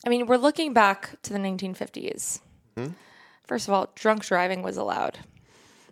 [0.06, 2.42] I mean, we're looking back to the 1950s.
[2.78, 2.90] Hmm?
[3.46, 5.20] First of all, drunk driving was allowed.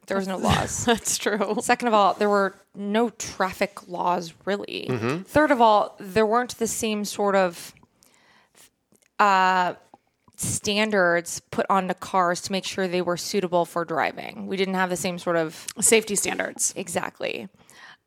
[0.08, 0.86] There was no laws.
[0.86, 1.58] That's true.
[1.62, 4.88] Second of all, there were no traffic laws really.
[4.90, 5.24] Mm-hmm.
[5.24, 7.74] Third of all, there weren't the same sort of
[9.20, 9.74] uh,
[10.38, 14.48] standards put onto cars to make sure they were suitable for driving.
[14.48, 16.74] We didn't have the same sort of Safety standards.
[16.76, 17.48] exactly.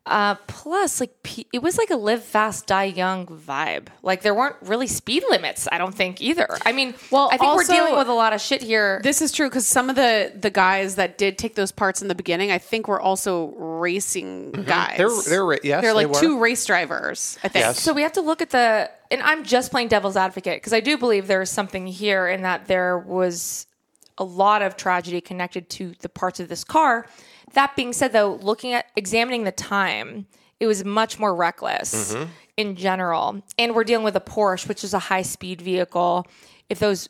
[0.09, 1.13] Uh, plus, like
[1.53, 3.89] it was like a live fast, die young vibe.
[4.03, 5.69] Like there weren't really speed limits.
[5.71, 6.49] I don't think either.
[6.65, 9.01] I mean, Well, I think also- we're dealing with a lot of shit here.
[9.03, 12.09] This is true because some of the the guys that did take those parts in
[12.09, 14.97] the beginning, I think, were also racing guys.
[14.99, 16.21] They're- they're yes, they're they like were.
[16.21, 17.39] two race drivers.
[17.45, 17.65] I think.
[17.65, 17.81] Yes.
[17.81, 20.81] So we have to look at the, and I'm just playing devil's advocate because I
[20.81, 23.67] do believe there is something here in that there was
[24.17, 27.07] a lot of tragedy connected to the parts of this car.
[27.55, 30.27] That being said, though, looking at examining the time,
[30.61, 32.31] it was much more reckless mm-hmm.
[32.57, 33.43] in general.
[33.59, 36.27] And we're dealing with a Porsche, which is a high speed vehicle.
[36.69, 37.09] If those,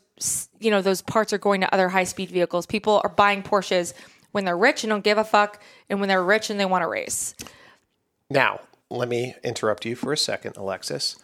[0.59, 3.93] you know, those parts are going to other high speed vehicles, people are buying Porsches
[4.31, 6.83] when they're rich and don't give a fuck, and when they're rich and they want
[6.83, 7.33] to race.
[8.29, 11.15] Now, let me interrupt you for a second, Alexis.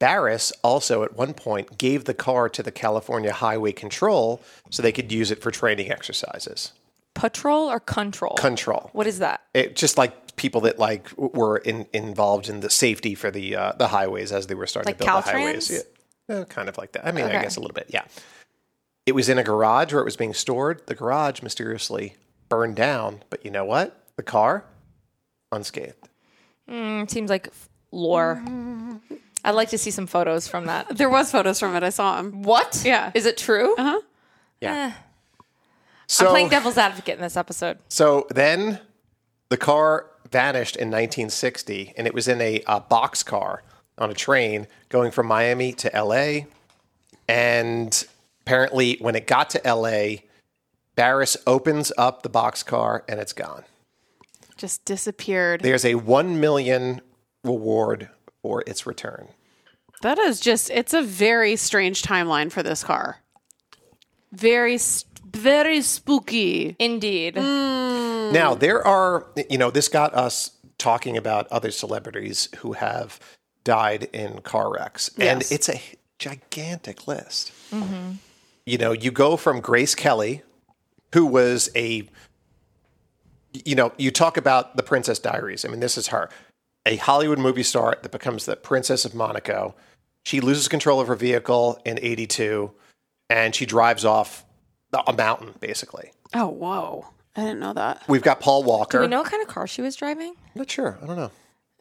[0.00, 4.90] Barris also at one point gave the car to the California Highway Control so they
[4.90, 6.72] could use it for training exercises.
[7.22, 8.34] Patrol or control?
[8.34, 8.90] Control.
[8.94, 9.42] What is that?
[9.54, 13.72] It just like people that like were in, involved in the safety for the uh,
[13.78, 15.84] the highways as they were starting Like to build the highways.
[16.28, 17.06] Yeah, uh, kind of like that.
[17.06, 17.86] I mean, I guess a little bit.
[17.90, 18.02] Yeah.
[19.06, 20.84] It was in a garage where it was being stored.
[20.88, 22.16] The garage mysteriously
[22.48, 24.04] burned down, but you know what?
[24.16, 24.64] The car
[25.52, 26.08] unscathed.
[26.66, 27.50] It seems like
[27.92, 28.42] lore.
[29.44, 30.96] I'd like to see some photos from that.
[30.98, 31.84] There was photos from it.
[31.84, 32.42] I saw them.
[32.42, 32.82] What?
[32.84, 33.12] Yeah.
[33.14, 33.76] Is it true?
[33.76, 34.00] Uh-huh.
[34.60, 34.88] Yeah.
[34.88, 35.02] Eh.
[36.12, 37.78] So I'm playing devil's advocate in this episode.
[37.88, 38.80] So then
[39.48, 43.62] the car vanished in 1960, and it was in a, uh box car
[43.96, 46.46] on a train going from Miami to LA.
[47.28, 48.06] And
[48.42, 50.22] apparently, when it got to LA,
[50.96, 53.64] Barris opens up the box car and it's gone.
[54.58, 55.62] Just disappeared.
[55.62, 57.00] There's a one million
[57.42, 58.10] reward
[58.42, 59.28] for its return.
[60.02, 63.18] That is just, it's a very strange timeline for this car.
[64.32, 64.78] Very,
[65.34, 66.76] very spooky.
[66.78, 67.36] Indeed.
[67.36, 68.32] Hmm.
[68.32, 73.20] Now, there are, you know, this got us talking about other celebrities who have
[73.64, 75.10] died in car wrecks.
[75.18, 75.80] And it's a
[76.18, 77.52] gigantic list.
[77.70, 78.12] Mm-hmm.
[78.66, 80.42] You know, you go from Grace Kelly,
[81.12, 82.08] who was a,
[83.52, 85.64] you know, you talk about the Princess Diaries.
[85.64, 86.30] I mean, this is her,
[86.86, 89.74] a Hollywood movie star that becomes the Princess of Monaco.
[90.24, 92.72] She loses control of her vehicle in 82
[93.28, 94.44] and she drives off
[95.06, 96.12] a mountain, basically.
[96.34, 97.06] Oh, whoa.
[97.36, 98.02] I didn't know that.
[98.08, 98.98] We've got Paul Walker.
[98.98, 100.34] Do we know what kind of car she was driving?
[100.54, 100.98] Not sure.
[101.02, 101.30] I don't know.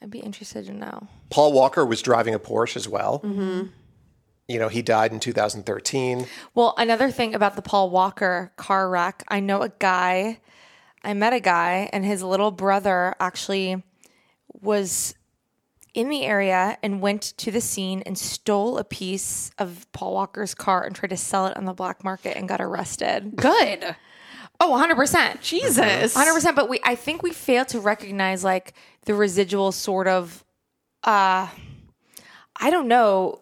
[0.02, 1.08] I'd be interested to know.
[1.30, 3.20] Paul Walker was driving a Porsche as well.
[3.20, 3.68] Mm-hmm.
[4.48, 6.26] You know, he died in 2013.
[6.56, 10.40] Well, another thing about the Paul Walker car wreck, I know a guy,
[11.04, 13.84] I met a guy, and his little brother actually
[14.48, 15.16] was
[15.94, 20.56] in the area and went to the scene and stole a piece of Paul Walker's
[20.56, 23.36] car and tried to sell it on the black market and got arrested.
[23.36, 23.96] Good.
[24.60, 25.42] Oh, 100%.
[25.42, 26.16] Jesus.
[26.16, 28.74] 100%, but we I think we fail to recognize like
[29.06, 30.46] the residual sort of
[31.04, 31.48] uh
[32.64, 33.40] I don't know,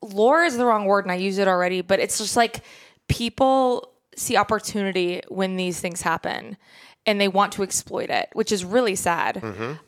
[0.00, 2.60] lore is the wrong word and I use it already, but it's just like
[3.08, 6.56] people see opportunity when these things happen
[7.04, 9.38] and they want to exploit it, which is really sad.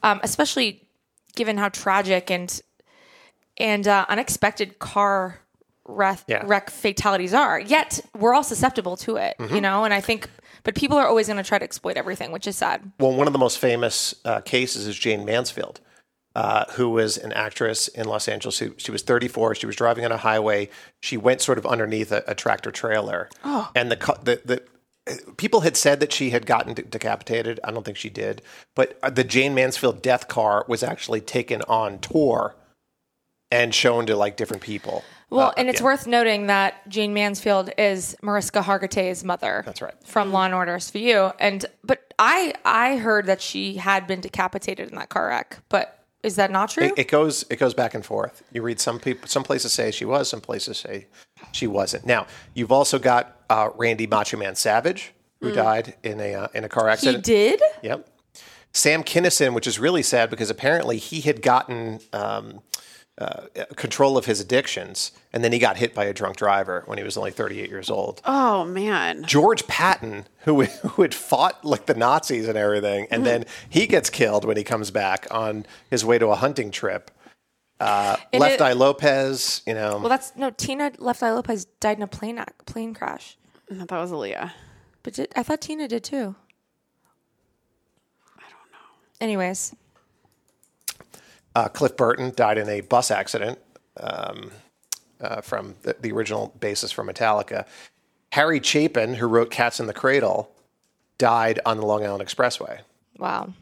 [0.02, 0.88] Um, especially
[1.36, 2.60] given how tragic and
[3.58, 5.38] and uh, unexpected car
[5.84, 6.42] wreck, Yeah.
[6.46, 7.60] wreck fatalities are.
[7.60, 9.84] Yet we're all susceptible to it, you know.
[9.84, 10.28] And I think,
[10.62, 12.92] but people are always going to try to exploit everything, which is sad.
[12.98, 15.80] Well, one of the most famous uh, cases is Jayne Mansfield,
[16.34, 18.56] uh, who was an actress in Los Angeles.
[18.56, 19.56] She, she was 34.
[19.56, 20.70] She was driving on a highway.
[21.00, 23.28] She went sort of underneath a, a tractor trailer.
[23.44, 24.62] And the, the, the
[25.36, 27.58] people had said that she had gotten de- decapitated.
[27.64, 28.42] I don't think she did.
[28.74, 32.54] But uh, the Jayne Mansfield death car was actually taken on tour
[33.50, 35.04] and shown to like different people.
[35.28, 35.84] Well, Uh, and it's yeah.
[35.86, 39.62] worth noting that Jayne Mansfield is Mariska Hargitay's mother.
[39.66, 39.94] That's right.
[40.04, 41.34] From Law and Order SVU.
[41.38, 45.58] And but I I heard that she had been decapitated in that car wreck.
[45.68, 46.84] But is that not true?
[46.84, 48.42] It, it goes it goes back and forth.
[48.52, 51.06] You read some people, some places say she was, some places say
[51.52, 52.06] she wasn't.
[52.06, 55.54] Now you've also got uh, Randy Macho Man Savage, who Mm.
[55.54, 57.26] died in a uh, in a car accident.
[57.26, 57.62] he did?
[57.82, 58.08] Yep.
[58.74, 62.60] Sam Kinison, which is really sad because apparently he had gotten um,
[63.18, 63.42] uh,
[63.76, 67.04] control of his addictions, and then he got hit by a drunk driver when he
[67.04, 68.20] was only 38 years old.
[68.24, 69.22] Oh man.
[69.24, 73.26] George Patton, who who had fought like the Nazis and everything, and Mhm.
[73.26, 77.10] then he gets killed when he comes back on his way to a hunting trip.
[77.80, 80.50] Uh, Left it- Eye Lopes, you know, Well, that's no.
[80.50, 83.36] Tina Left Eye Lopes died in a plane ac- plane crash.
[83.68, 84.52] No, that was Aaliyah.
[85.02, 86.36] But did, I thought Tina did too.
[88.38, 88.88] I don't know.
[89.20, 89.74] Anyways,
[91.54, 93.58] uh, Cliff Burton died in a bus accident
[93.98, 94.50] um,
[95.20, 97.66] uh, from the, the original basis for Metallica.
[98.32, 100.50] Harry Chapin, who wrote Cats in the Cradle,
[101.18, 102.80] died on the Long Island Expressway.
[103.18, 103.52] wow.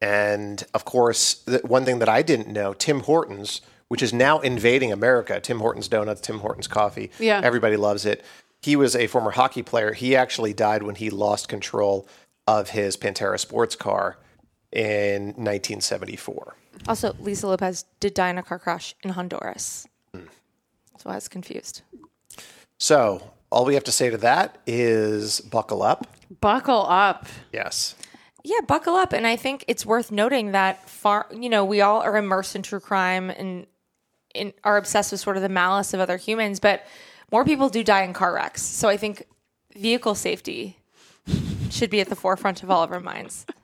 [0.00, 4.38] And of course, the one thing that I didn't know, Tim Hortons, which is now
[4.38, 7.10] invading America, Tim Hortons Donuts, Tim Hortons Coffee.
[7.18, 7.40] Yeah.
[7.42, 8.24] Everybody loves it.
[8.62, 9.92] He was a former hockey player.
[9.92, 12.06] He actually died when he lost control
[12.46, 14.18] of his Pantera sports car
[14.70, 16.54] in 1974.
[16.86, 19.86] Also, Lisa Lopes did die in a car crash in Honduras.
[20.14, 20.26] Hmm.
[20.98, 21.82] So I was confused.
[22.78, 26.06] So, all we have to say to that is buckle up.
[26.40, 27.26] Buckle up.
[27.52, 27.94] Yes.
[28.44, 29.12] Yeah, buckle up.
[29.12, 32.62] And I think it's worth noting that far, you know, we all are immersed in
[32.62, 33.66] true crime and
[34.34, 36.86] in, are obsessed with sort of the malice of other humans, but
[37.32, 38.62] more people do die in car wrecks.
[38.62, 39.24] So I think
[39.74, 40.78] vehicle safety
[41.70, 43.46] should be at the forefront of all of our minds.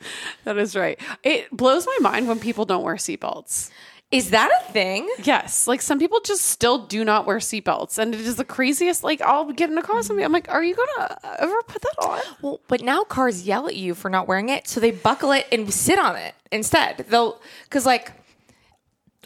[0.45, 1.01] That is right.
[1.23, 3.71] It blows my mind when people don't wear seatbelts.
[4.11, 5.09] Is that a thing?
[5.23, 5.67] Yes.
[5.67, 7.99] Like some people just still do not wear seatbelts.
[7.99, 9.03] And it is the craziest.
[9.03, 10.25] Like I'll get in a car with somebody.
[10.25, 12.21] I'm like, are you going to ever put that on?
[12.43, 15.47] Well, but now cars yell at you for not wearing it, so they buckle it
[15.51, 17.07] and sit on it instead.
[17.09, 18.13] They'll because like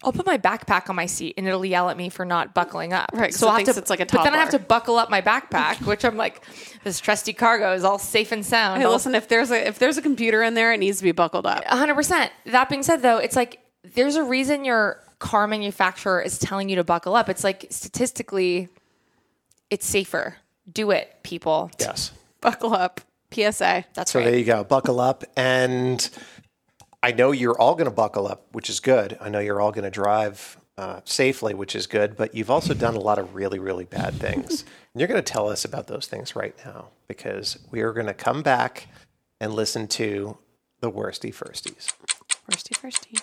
[0.03, 2.93] I'll put my backpack on my seat and it'll yell at me for not buckling
[2.93, 3.11] up.
[3.13, 3.35] Right.
[3.35, 3.81] So it I have to.
[3.81, 6.45] it's like a But then I have to buckle up my backpack, which I'm like,
[6.85, 8.81] this trusty cargo is all safe and sound.
[8.81, 11.05] Hey, All- listen, if there's a if there's a computer in there, it needs to
[11.05, 11.65] be buckled up.
[11.65, 12.33] hundred percent.
[12.47, 13.61] That being said, though, it's like
[13.95, 17.29] there's a reason your car manufacturer is telling you to buckle up.
[17.29, 18.69] It's like statistically,
[19.71, 20.37] it's safer.
[20.71, 21.71] Do it, people.
[21.81, 22.13] Yes.
[22.41, 23.01] Buckle up.
[23.33, 23.85] PSA.
[23.93, 24.09] That's right.
[24.09, 24.25] So right.
[24.27, 24.65] there you go.
[24.65, 25.25] Buckle up.
[25.37, 26.09] And
[27.03, 29.17] I know you're all going to buckle up, which is good.
[29.21, 32.17] I know you're all going to drive uh, safely, which is good.
[32.17, 34.63] But you've also done a lot of really, really bad things.
[34.63, 38.07] and you're going to tell us about those things right now because we are going
[38.07, 38.89] to come back
[39.41, 40.39] and listen to
[40.81, 41.93] the worsty firsties.
[42.49, 43.23] Firsty, firsty.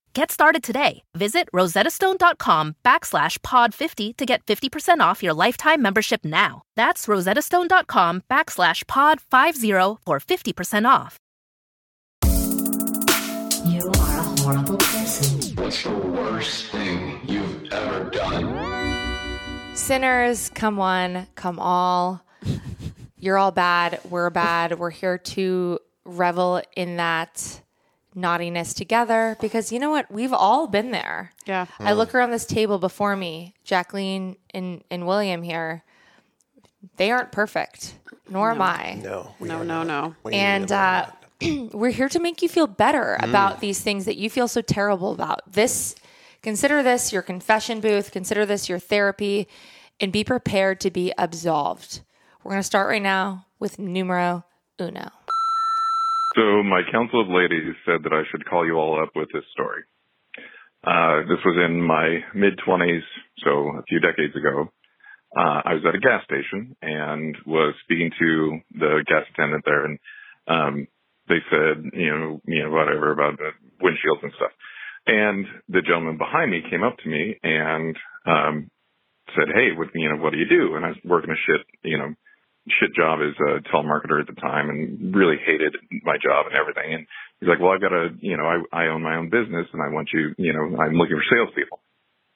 [0.13, 1.03] Get started today.
[1.15, 6.63] Visit rosettastone.com backslash pod50 to get 50% off your lifetime membership now.
[6.75, 11.17] That's rosettastone.com backslash pod50 for 50% off.
[13.65, 15.55] You are a horrible person.
[15.55, 19.75] What's the worst thing you've ever done?
[19.75, 22.21] Sinners, come one, come all.
[23.17, 24.01] You're all bad.
[24.09, 24.77] We're bad.
[24.77, 27.61] We're here to revel in that
[28.13, 30.11] naughtiness together because you know what?
[30.11, 31.31] We've all been there.
[31.45, 31.65] Yeah.
[31.79, 35.83] I look around this table before me, Jacqueline and, and William here.
[36.97, 37.93] They aren't perfect,
[38.29, 38.99] nor am I.
[39.01, 39.33] No.
[39.39, 39.87] we No, are no, not.
[39.87, 40.15] no.
[40.23, 41.07] We And are
[41.41, 43.29] uh, we're here to make you feel better Mm.
[43.29, 45.41] about these things that you feel so terrible about.
[45.51, 45.95] This,
[46.41, 49.47] consider this your confession booth, consider this your therapy,
[49.99, 52.01] and be prepared to be absolved.
[52.43, 54.43] We're going to start right now with numero
[54.79, 55.09] uno.
[56.35, 59.43] So my council of ladies said that I should call you all up with this
[59.51, 59.83] story.
[60.83, 63.03] Uh, this was in my mid twenties,
[63.43, 64.71] so a few decades ago.
[65.35, 69.85] Uh, I was at a gas station and was speaking to the gas attendant there
[69.85, 69.99] and,
[70.47, 70.87] um,
[71.29, 73.51] they said, you know, you know, whatever about the
[73.81, 74.51] windshields and stuff.
[75.07, 78.71] And the gentleman behind me came up to me and, um,
[79.35, 80.75] said, Hey, what, you know, what do you do?
[80.75, 82.13] And I was working a shit, you know,
[82.69, 86.93] shit job as a telemarketer at the time and really hated my job and everything.
[86.93, 87.07] And
[87.39, 89.81] he's like, well, I've got a, you know, I, I own my own business and
[89.81, 91.79] I want you, you know, I'm looking for salespeople.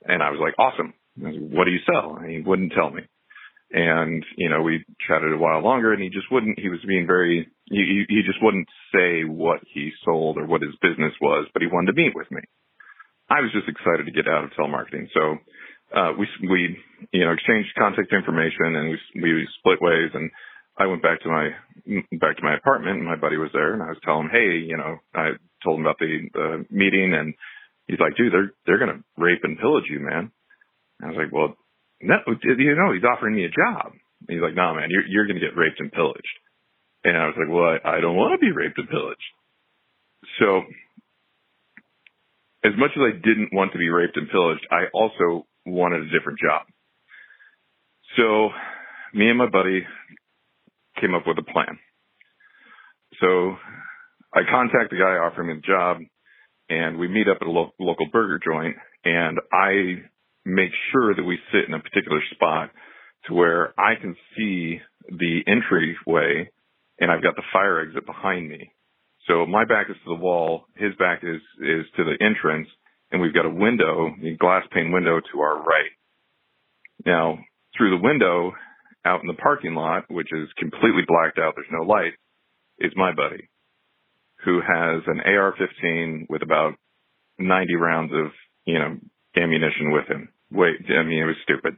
[0.06, 0.94] And I was like, awesome.
[1.18, 2.18] Was what do you sell?
[2.20, 3.04] And he wouldn't tell me.
[3.72, 6.60] and you know we chatted a while longer, and he just wouldn't.
[6.60, 7.48] He was being very.
[7.66, 11.68] He, he just wouldn't say what he sold or what his business was, but he
[11.68, 12.42] wanted to meet with me.
[13.30, 15.38] I was just excited to get out of telemarketing, so
[15.94, 16.78] uh, we we
[17.12, 20.32] you know exchanged contact information and we we split ways and
[20.78, 21.50] I went back to my
[22.18, 24.66] back to my apartment and my buddy was there and I was telling him hey
[24.66, 27.34] you know I told him about the uh, meeting and
[27.88, 30.32] he's like dude they're they're gonna rape and pillage you man.
[31.00, 31.56] And I was like well
[32.02, 33.94] no you know he's offering me a job?
[34.28, 36.38] And he's like no man you're you're gonna get raped and pillaged.
[37.04, 39.30] And I was like well I, I don't want to be raped and pillaged.
[40.40, 40.66] So
[42.66, 46.18] as much as I didn't want to be raped and pillaged, I also wanted a
[46.18, 46.68] different job.
[48.18, 48.50] So
[49.14, 49.86] me and my buddy
[51.00, 51.80] came up with a plan.
[53.22, 53.56] So
[54.34, 55.98] I contact the guy offering me the job
[56.70, 60.04] and we meet up at a lo- local burger joint and I
[60.46, 62.72] make sure that we sit in a particular spot
[63.28, 66.50] to where I can see the entryway
[67.00, 68.72] and I've got the fire exit behind me.
[69.28, 72.68] So my back is to the wall, his back is, is to the entrance,
[73.16, 75.96] and we've got a window, a glass pane window to our right.
[77.06, 77.40] Now,
[77.78, 78.52] through the window,
[79.06, 82.12] out in the parking lot, which is completely blacked out, there's no light,
[82.78, 83.48] is my buddy,
[84.44, 86.74] who has an AR-15 with about
[87.40, 88.34] 90 rounds of,
[88.66, 88.98] you know,
[89.38, 90.28] ammunition with him.
[90.52, 91.78] Wait, I mean, it was stupid.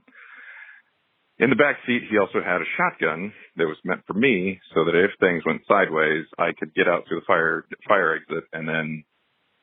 [1.37, 4.85] In the back seat, he also had a shotgun that was meant for me so
[4.85, 8.67] that if things went sideways, I could get out through the fire, fire exit and
[8.67, 9.03] then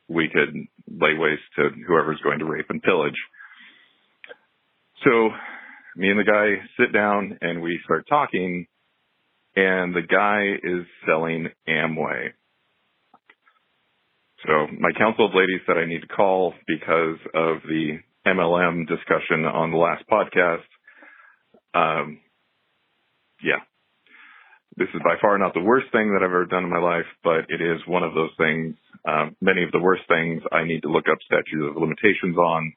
[0.07, 0.53] we could
[0.87, 3.17] lay waste to whoever's going to rape and pillage.
[5.03, 5.29] So
[5.95, 8.67] me and the guy sit down and we start talking
[9.55, 12.29] and the guy is selling Amway.
[14.45, 19.45] So my council of ladies said I need to call because of the MLM discussion
[19.45, 20.63] on the last podcast
[21.75, 22.19] um,
[23.43, 23.59] yeah.
[24.77, 27.05] This is by far not the worst thing that I've ever done in my life,
[27.23, 28.75] but it is one of those things.
[29.07, 32.73] Um, many of the worst things I need to look up statutes of limitations on,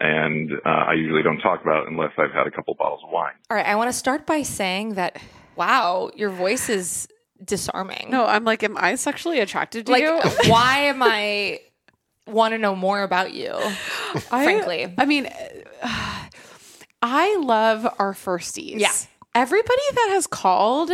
[0.00, 3.34] and uh, I usually don't talk about unless I've had a couple bottles of wine.
[3.50, 5.18] All right, I want to start by saying that,
[5.56, 7.06] wow, your voice is
[7.44, 8.08] disarming.
[8.10, 10.20] No, I'm like, am I sexually attracted to like, you?
[10.50, 11.60] why am I
[12.26, 13.54] want to know more about you?
[14.28, 16.28] frankly, I mean, uh,
[17.02, 18.80] I love our firsties.
[18.80, 18.92] Yeah.
[19.36, 20.90] Everybody that has called,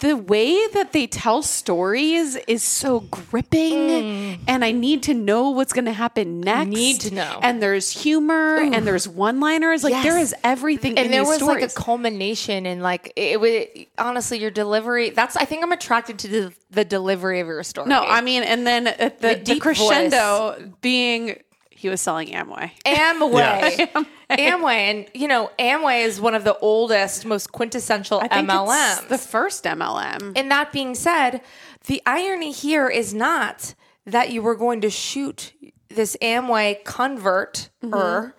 [0.00, 5.72] the way that they tell stories is so gripping, and I need to know what's
[5.72, 6.68] going to happen next.
[6.68, 6.72] Mm.
[6.72, 7.40] Need to know.
[7.42, 9.82] And there's humor, and there's one-liners.
[9.82, 10.04] Like Yes.
[10.04, 10.96] there is everything.
[10.96, 11.62] and in there was stories.
[11.62, 13.64] like a culmination and like it was
[13.98, 17.88] honestly your delivery that's i think i'm attracted to the, the delivery of your story
[17.88, 21.40] no, I mean, and then at the, The the, crescendo being
[21.80, 22.70] he was selling Amway.
[22.84, 23.90] amway
[24.28, 28.98] amway and you know amway is one of the oldest most quintessential I think mlms
[28.98, 30.34] it's the first MLM.
[30.36, 31.40] and that being said
[31.86, 33.74] the irony here is not
[34.04, 35.54] that you were going to shoot
[35.88, 38.34] this amway convert or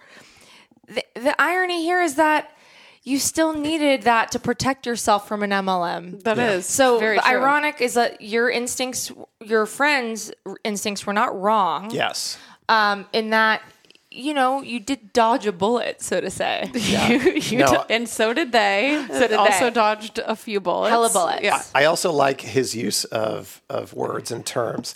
[0.88, 0.94] mm-hmm.
[0.94, 2.56] the, the irony here is that
[3.04, 6.22] you still needed that to protect yourself from an MLM.
[6.22, 7.32] That is So very the true.
[7.32, 10.32] ironic is that your instincts, your friends'
[10.64, 11.90] instincts were not wrong.
[11.90, 12.38] Yes.
[12.72, 13.62] Um, in that,
[14.10, 16.70] you know, you did dodge a bullet, so to say.
[16.74, 17.68] you, you No.
[17.68, 19.06] do- and so did they.
[19.20, 19.72] So did also they.
[19.72, 20.90] dodged a few bullets.
[20.92, 21.44] Hella bullets.
[21.44, 21.62] Yeah.
[21.76, 24.96] I also like his use of of words and terms.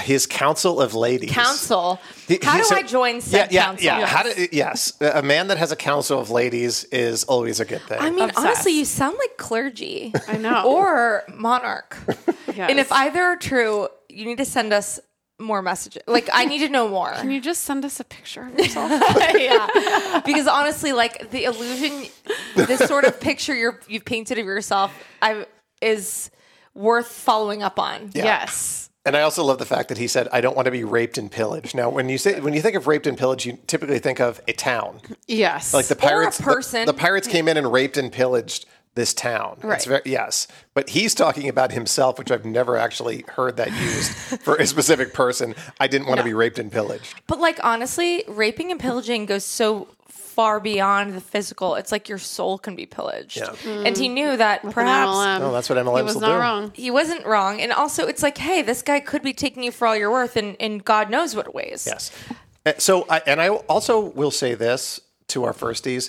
[0.00, 1.32] His council of ladies.
[1.32, 1.98] Council.
[2.28, 3.84] He- How do so- I join Yeah, said yeah, council?
[3.84, 4.06] yeah.
[4.06, 7.82] How do, yes, a man that has a council of ladies is always a good
[7.88, 7.98] thing.
[8.00, 8.38] I mean, Obsessed.
[8.46, 10.12] honestly, you sound like clergy.
[10.28, 10.62] I know.
[10.64, 11.96] or monarch.
[12.54, 12.68] Yes.
[12.70, 15.00] And if either are true, you need to send us
[15.42, 16.02] more messages.
[16.06, 17.12] Like, I need to know more.
[17.12, 18.90] Can you just send us a picture of yourself?
[19.38, 20.20] yeah.
[20.24, 22.04] Because honestly, like the illusion,
[22.54, 25.46] this sort of picture you're, you've painted of yourself, I
[25.80, 26.30] is
[26.74, 28.10] worth following up on.
[28.14, 28.88] Yes.
[29.04, 31.18] And I also love the fact that he said, "I don't want to be raped
[31.18, 33.98] and pillaged." Now, when you say when you think of raped and pillaged, you typically
[33.98, 35.74] think of a town, Yes.
[35.74, 36.36] like the pirates.
[36.38, 36.86] the- person.
[36.86, 38.64] The, pirates came in and raped and pillaged
[38.94, 39.54] this town.
[39.56, 39.84] It's Right.
[39.84, 44.12] very, yes, but he's talking about himself, which I've never actually heard that used
[44.42, 45.54] for a specific person.
[45.80, 47.14] I didn't want to be raped and pillaged.
[47.26, 51.74] But like honestly, raping and pillaging goes so far beyond the physical.
[51.74, 53.36] It's like your soul can be pillaged.
[53.38, 53.54] Yeah.
[53.66, 55.40] And he knew that perhaps MLM.
[55.40, 56.38] Oh, that's what MLMs He was will not do.
[56.40, 56.70] wrong.
[56.74, 57.60] he wasn't wrong.
[57.60, 60.36] And also it's like, hey, this guy could be taking you for all your worth
[60.36, 61.86] and, and God knows what it weighs.
[61.86, 62.10] Yes.
[62.64, 66.08] Uh, So, I, and I also will say this to our firsties: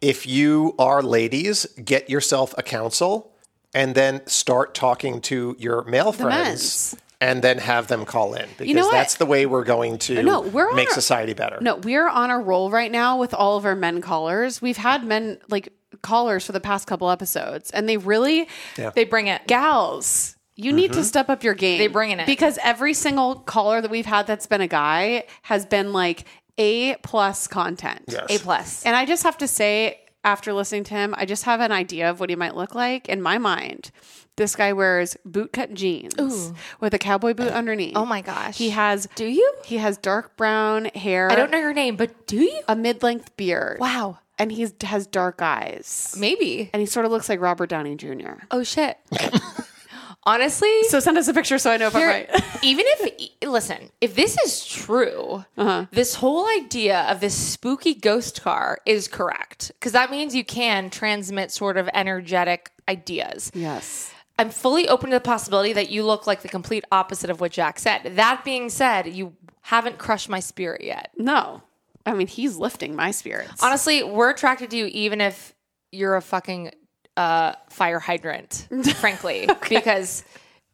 [0.00, 3.32] if you are ladies, get yourself a counsel,
[3.74, 6.96] and then start talking to your male friends, men's.
[7.20, 10.40] and then have them call in because know that's the way we're going to No,
[10.40, 11.58] we're make our- society better.
[11.60, 14.62] No, we're on a roll right now with all of our men callers.
[14.62, 15.68] We've had men like
[16.02, 18.90] callers for the past couple episodes, and they really Yeah.
[18.94, 19.46] They bring it.
[19.46, 20.36] gals.
[20.54, 21.00] You need Mm-hmm.
[21.00, 21.78] to step up your game.
[21.78, 22.26] They bringing it.
[22.26, 26.24] because every single caller that we've had that's been a guy has been like
[26.58, 28.02] a plus content.
[28.08, 28.26] Yes.
[28.28, 28.84] A plus.
[28.84, 32.10] And I just have to say, after listening to him, I just have an idea
[32.10, 33.90] of what he might look like in my mind.
[34.36, 37.96] This guy wears bootcut jeans with a cowboy boot underneath.
[37.96, 38.56] Oh my gosh.
[38.56, 39.54] He has Do you?
[39.64, 41.30] he has dark brown hair.
[41.30, 42.60] I don't know your name, but do you?
[42.68, 43.80] a mid-length beard.
[43.80, 44.18] Wow.
[44.38, 46.14] And he has dark eyes.
[46.16, 46.70] Maybe.
[46.72, 48.34] And he sort of looks like Robert Downey Jr.
[48.52, 48.96] Oh shit.
[50.28, 52.28] Honestly, So send us a picture so I know if I'm right.
[52.62, 55.86] even if listen, if this is true, Uh-huh.
[55.90, 60.90] this whole idea of this spooky ghost car is correct because that means you can
[60.90, 63.50] transmit sort of energetic ideas.
[63.54, 64.12] yes.
[64.40, 67.50] I'm fully open to the possibility that you look like the complete opposite of what
[67.50, 68.02] Jack said.
[68.14, 71.10] That being said, you haven't crushed my spirit yet.
[71.16, 71.62] No.
[72.06, 73.60] I mean, he's lifting my spirits.
[73.64, 75.54] Honestly, we're attracted to you even if
[75.90, 76.70] you're a fucking
[77.18, 80.24] uh, fire hydrant, frankly, because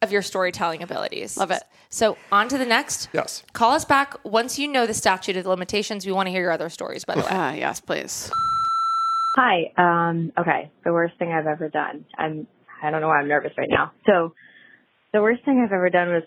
[0.01, 1.37] of your storytelling abilities.
[1.37, 1.63] Love it.
[1.89, 3.09] So, on to the next.
[3.13, 3.43] Yes.
[3.53, 6.05] Call us back once you know the statute of limitations.
[6.05, 7.27] We want to hear your other stories, by the way.
[7.27, 8.31] Uh, yes, please.
[9.35, 9.71] Hi.
[9.75, 10.71] Um, okay.
[10.83, 12.05] The worst thing I've ever done.
[12.17, 12.47] I'm.
[12.83, 13.93] I don't know why I'm nervous right now.
[14.05, 14.33] So,
[15.13, 16.23] the worst thing I've ever done was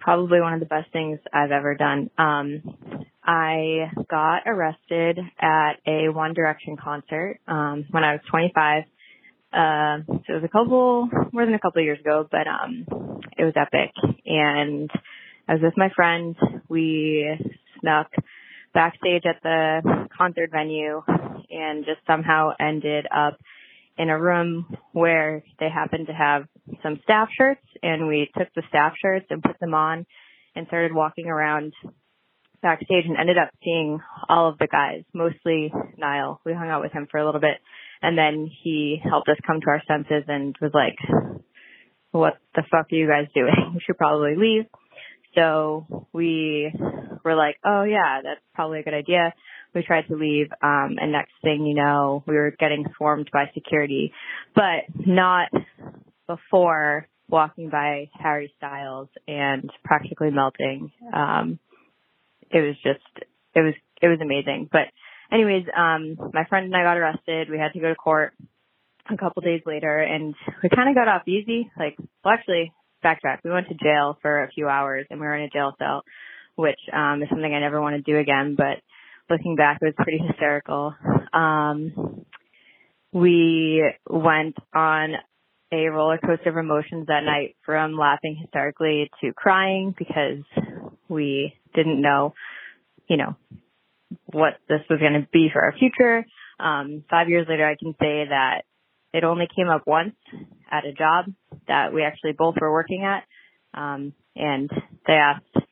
[0.00, 2.08] probably one of the best things I've ever done.
[2.16, 2.62] Um,
[3.22, 8.84] I got arrested at a One Direction concert um, when I was 25.
[9.52, 12.86] Uh, so it was a couple, more than a couple of years ago, but um,
[13.36, 13.92] it was epic.
[14.26, 14.90] And
[15.48, 16.36] I was with my friend.
[16.68, 17.26] We
[17.80, 18.10] snuck
[18.74, 21.02] backstage at the concert venue
[21.50, 23.38] and just somehow ended up
[23.96, 26.44] in a room where they happened to have
[26.82, 30.06] some staff shirts and we took the staff shirts and put them on
[30.54, 31.72] and started walking around
[32.62, 36.40] backstage and ended up seeing all of the guys, mostly Niall.
[36.44, 37.56] We hung out with him for a little bit
[38.02, 40.96] and then he helped us come to our senses and was like,
[42.10, 43.54] what the fuck are you guys doing?
[43.74, 44.64] We should probably leave.
[45.34, 46.72] So we
[47.24, 49.34] were like, oh yeah, that's probably a good idea.
[49.74, 53.50] We tried to leave, um, and next thing you know, we were getting swarmed by
[53.52, 54.12] security,
[54.54, 55.50] but not
[56.26, 60.90] before walking by Harry Styles and practically melting.
[61.12, 61.58] Um,
[62.50, 64.70] it was just, it was, it was amazing.
[64.72, 64.88] But
[65.32, 67.50] anyways, um, my friend and I got arrested.
[67.50, 68.32] We had to go to court
[69.10, 71.70] a couple days later and we kind of got off easy.
[71.78, 72.72] Like, well, actually,
[73.04, 73.38] backtrack.
[73.44, 76.02] We went to jail for a few hours and we were in a jail cell,
[76.56, 78.82] which, um, is something I never want to do again, but
[79.30, 80.94] looking back, it was pretty hysterical.
[81.32, 82.24] Um,
[83.12, 85.14] we went on
[85.72, 90.42] a roller coaster of emotions that night from laughing hysterically to crying because
[91.08, 92.34] we didn't know,
[93.08, 93.36] you know,
[94.32, 96.24] what this was going to be for our future.
[96.60, 98.62] Um, five years later, I can say that
[99.12, 100.14] it only came up once
[100.70, 101.26] at a job
[101.66, 103.24] that we actually both were working at.
[103.78, 104.70] Um, and
[105.06, 105.66] they asked,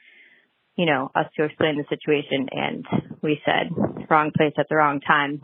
[0.77, 2.85] you know, us to explain the situation and
[3.23, 3.71] we said
[4.09, 5.41] wrong place at the wrong time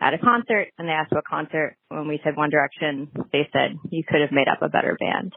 [0.00, 1.76] at a concert and they asked what concert.
[1.88, 5.32] When we said One Direction, they said you could have made up a better band.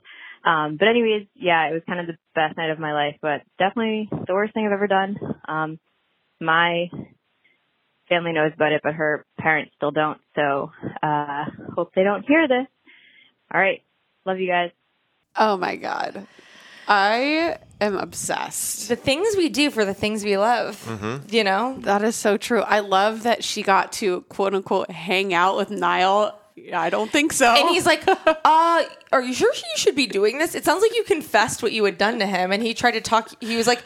[0.45, 3.41] Um, but anyways, yeah, it was kind of the best night of my life, but
[3.57, 5.17] definitely the worst thing I've ever done.
[5.47, 5.79] Um,
[6.39, 6.89] my
[8.09, 10.19] family knows about it, but her parents still don't.
[10.35, 10.71] So,
[11.01, 12.67] uh, hope they don't hear this.
[13.53, 13.81] All right.
[14.25, 14.71] Love you guys.
[15.35, 16.27] Oh my God.
[16.87, 18.89] I am obsessed.
[18.89, 21.33] The things we do for the things we love, Mm-hmm.
[21.35, 21.77] you know?
[21.79, 22.61] That is so true.
[22.61, 26.39] I love that she got to quote unquote hang out with Niall.
[26.73, 27.47] I don't think so.
[27.47, 30.55] And he's like, uh, are you sure you should be doing this?
[30.55, 32.51] It sounds like you confessed what you had done to him.
[32.51, 33.83] And he tried to talk, he was like,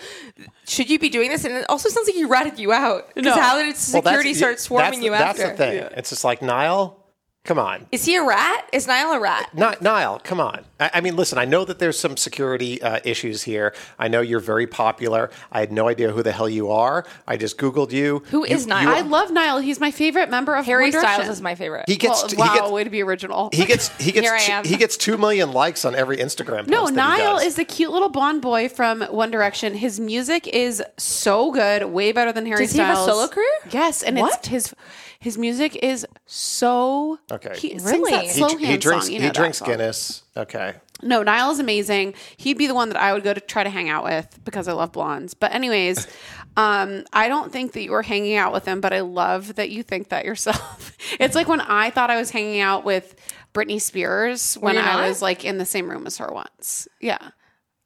[0.68, 1.46] should you be doing this?
[1.46, 3.14] And it also sounds like he ratted you out.
[3.16, 3.42] Because No.
[3.42, 5.52] how did security that's- start swarming that's, you that's after?
[5.52, 5.90] the thing.
[5.98, 6.99] It's just like Niall.
[7.46, 8.70] Come on, Is he a rat?
[8.74, 9.56] Is Niall a rat?
[9.56, 10.20] Not Niall.
[10.20, 10.66] Come on.
[10.80, 11.38] I, I mean, listen.
[11.38, 13.74] I know that there's some security uh, issues here.
[13.98, 15.32] I know you're very popular.
[15.52, 17.06] I had no idea who the hell you are.
[17.26, 18.24] I just googled you.
[18.30, 18.90] Who you, is Niall?
[18.94, 19.60] I love Niall.
[19.60, 21.14] He's my favorite member of Harry One Direction.
[21.16, 21.86] Styles is my favorite.
[21.88, 22.22] He gets.
[22.22, 22.72] Well, he wow, gets.
[22.72, 23.50] way to be original.
[23.54, 23.88] He gets.
[23.98, 24.28] He gets.
[24.28, 24.66] Here I two- am.
[24.66, 26.68] He gets two million likes on every Instagram.
[26.68, 27.46] No, post that he Niall does.
[27.48, 29.74] is the cute little blonde boy from One Direction.
[29.76, 33.48] His music is so good, way better than Harry Does he have a solo career?
[33.72, 34.38] Yes, and What?
[34.40, 34.76] it's his
[35.20, 37.54] his music is so Okay.
[37.58, 38.12] He Really?
[38.12, 39.06] that He- slow He, hand he drinks.
[39.06, 39.14] song.
[39.14, 39.68] You he know that drinks song.
[39.68, 40.24] Guinness.
[40.38, 40.74] Okay.
[41.02, 42.14] No, Niall is amazing.
[42.38, 44.68] He'd be the one that I would go to try to hang out with because
[44.68, 45.34] I love blondes.
[45.34, 46.08] But anyways,
[46.58, 49.70] um, I don't think that you were hanging out with him, but I love that
[49.70, 50.92] you think that yourself.
[51.20, 53.16] it's like when I thought I was hanging out with
[53.54, 55.08] Britney Spears when I not?
[55.08, 56.88] was like in the same room as her once.
[57.02, 57.18] Yeah.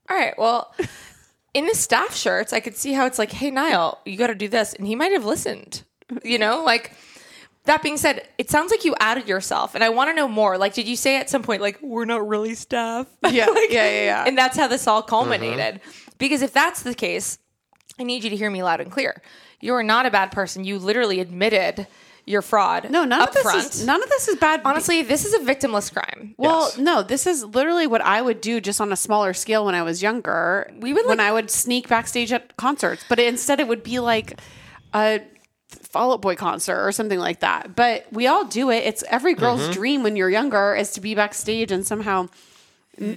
[0.09, 0.33] All right.
[0.37, 0.73] Well,
[1.53, 4.35] in the staff shirts, I could see how it's like, hey, Niall, you got to
[4.35, 4.73] do this.
[4.73, 5.83] And he might have listened,
[6.23, 6.63] you know?
[6.63, 6.93] Like,
[7.65, 10.57] That being said, it sounds like you added yourself, and I want to know more.
[10.57, 13.07] Like, did you say at some point, like, we're not really staff?
[13.31, 14.25] Yeah, Like, yeah, yeah, yeah.
[14.27, 15.07] And that's how this all uh-huh.
[15.07, 15.79] culminated.
[16.17, 17.37] Because if that's the case,
[17.99, 19.21] I need you to hear me loud and clear.
[19.61, 20.65] You are not a bad person.
[20.65, 21.87] You literally admitted
[22.25, 22.89] your fraud.
[22.89, 23.73] No, none up of this front.
[23.73, 24.61] is none of this is bad.
[24.63, 26.35] Honestly, this is a victimless crime.
[26.37, 29.75] Well, no, this is literally what I would do just on a smaller scale when
[29.75, 30.71] I was younger.
[30.79, 34.39] We would when I would sneak backstage at concerts, but instead it would be like
[34.93, 35.21] a
[35.93, 37.75] Fall Out Boy concert or something like that.
[37.75, 38.83] But we all do it.
[38.83, 39.69] It's every girl's Mm-hmm.
[39.71, 39.73] Mhm.
[39.75, 42.27] dream when you're younger is to be backstage and somehow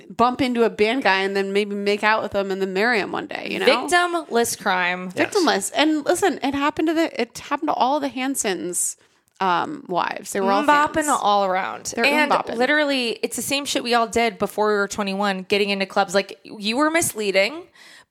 [0.09, 2.99] bump into a band guy and then maybe make out with them and then marry
[2.99, 3.49] him one day.
[3.51, 5.11] You know, Victimless crime.
[5.13, 5.71] victimless.
[5.77, 8.97] And listen, it happened to the it happened to all the Hansons
[9.39, 10.33] um, wives.
[10.33, 11.09] They were all Mbopping fans.
[11.11, 11.93] all around.
[11.95, 12.57] They're and mbopping.
[12.57, 16.15] literally, it's the same shit we all did before we were 21, getting into clubs.
[16.15, 17.65] Like, you were misleading,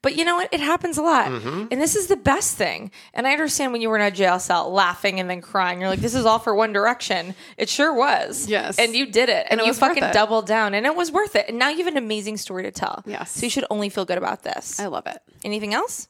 [0.06, 0.48] but you know what?
[0.54, 1.26] It happens a lot.
[1.26, 1.66] Mm-hmm.
[1.72, 2.92] And this is the best thing.
[3.12, 5.80] And I understand when you were in a jail cell laughing and then crying.
[5.80, 7.34] You're like, this is all for One Direction.
[7.56, 8.46] It sure was.
[8.48, 8.78] Yes.
[8.78, 9.46] And you did it.
[9.50, 10.74] And, And it you was fucking doubled down.
[10.74, 11.48] And it was worth it.
[11.48, 13.02] And now you have an amazing story to tell.
[13.04, 13.32] Yes.
[13.32, 14.78] So you should only feel good about this.
[14.78, 15.18] I love it.
[15.42, 16.06] Anything else?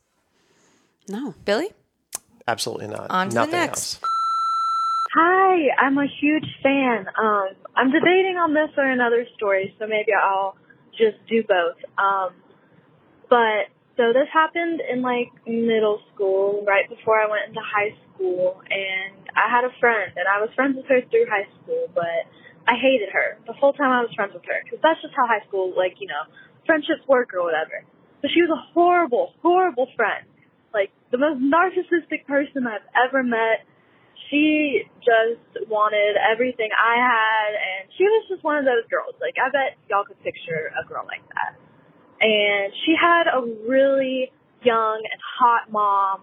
[1.09, 1.33] No.
[1.47, 1.71] Billy?
[2.47, 3.11] Absolutely not.
[3.11, 3.95] On to the Nothing next.
[3.95, 4.01] else.
[5.15, 7.07] Hi, I'm a huge fan.
[7.19, 10.55] Um, I'm debating on this or another story, so maybe I'll
[10.99, 11.77] just do both.
[11.97, 12.35] Um,
[13.31, 18.61] but so this happened in like middle school, right before I went into high school,
[18.69, 22.29] and I had a friend, and I was friends with her through high school, but
[22.69, 25.25] I hated her the whole time I was friends with her because that's just how
[25.25, 26.29] high school, like you know,
[26.69, 27.85] friendships work or whatever.
[28.21, 30.29] But she was a horrible, horrible friend,
[30.73, 33.65] like the most narcissistic person I've ever met
[34.31, 39.15] she just wanted everything I had, and she was just one of those girls.
[39.21, 41.66] Like, I bet y'all could picture a girl like that.
[42.21, 46.23] And she had a really young and hot mom,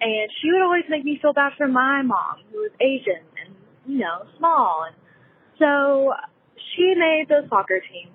[0.00, 3.54] and she would always make me feel bad for my mom, who was Asian and,
[3.86, 4.86] you know, small.
[4.86, 4.96] And
[5.58, 6.14] so
[6.74, 8.10] she made the soccer team,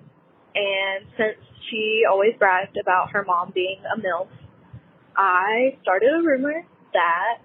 [0.54, 1.38] and since
[1.70, 4.28] she always bragged about her mom being a MILF,
[5.16, 7.38] I started a rumor that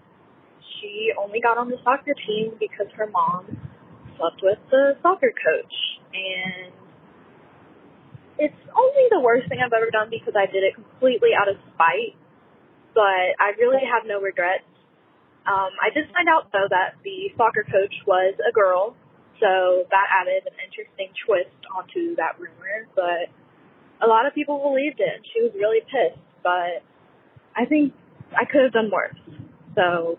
[0.59, 3.45] she only got on the soccer team because her mom
[4.17, 5.73] slept with the soccer coach.
[6.13, 6.73] And
[8.41, 11.61] it's only the worst thing I've ever done because I did it completely out of
[11.73, 12.17] spite.
[12.97, 14.65] But I really have no regrets.
[15.45, 18.97] Um, I did find out though that the soccer coach was a girl,
[19.39, 22.89] so that added an interesting twist onto that rumor.
[22.97, 23.29] But
[24.01, 25.21] a lot of people believed it.
[25.21, 26.81] and She was really pissed, but
[27.55, 27.93] I think
[28.33, 29.21] I could have done worse.
[29.77, 30.17] So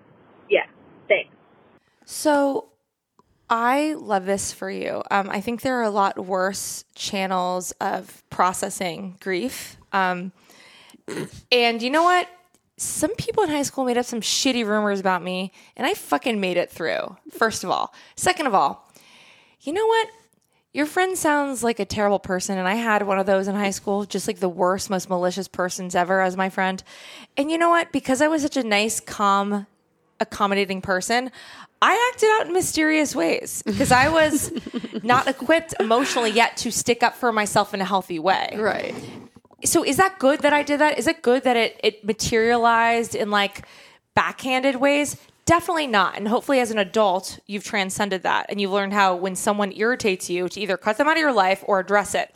[0.49, 0.71] yeah,
[1.11, 1.35] thanks.
[2.07, 2.71] So
[3.55, 5.03] I love this for you.
[5.11, 9.77] Um, I think there are a lot worse channels of processing grief.
[9.93, 10.33] Um,
[11.53, 12.31] and you know what?
[12.79, 16.41] Some people in high school made up some shitty rumors about me, and I fucking
[16.41, 17.93] made it through, first of all.
[18.17, 18.91] Second of all,
[19.61, 20.09] you know what?
[20.73, 23.69] Your friend sounds like a terrible person, and I had one of those in high
[23.69, 26.83] school, just like the worst, most malicious persons ever as my friend.
[27.37, 27.93] And you know what?
[27.93, 29.67] Because I was such a nice, calm,
[30.19, 31.31] accommodating person,
[31.83, 34.53] I acted out in mysterious ways because I was
[35.03, 38.55] not equipped emotionally yet to stick up for myself in a healthy way.
[38.57, 38.95] Right.
[39.65, 40.97] So is that good that I did that?
[40.97, 43.67] Is it good that it it materialized in like
[44.15, 45.17] backhanded ways?
[45.45, 46.17] Definitely not.
[46.17, 50.31] And hopefully as an adult, you've transcended that and you've learned how when someone irritates
[50.31, 52.33] you to either cut them out of your life or address it.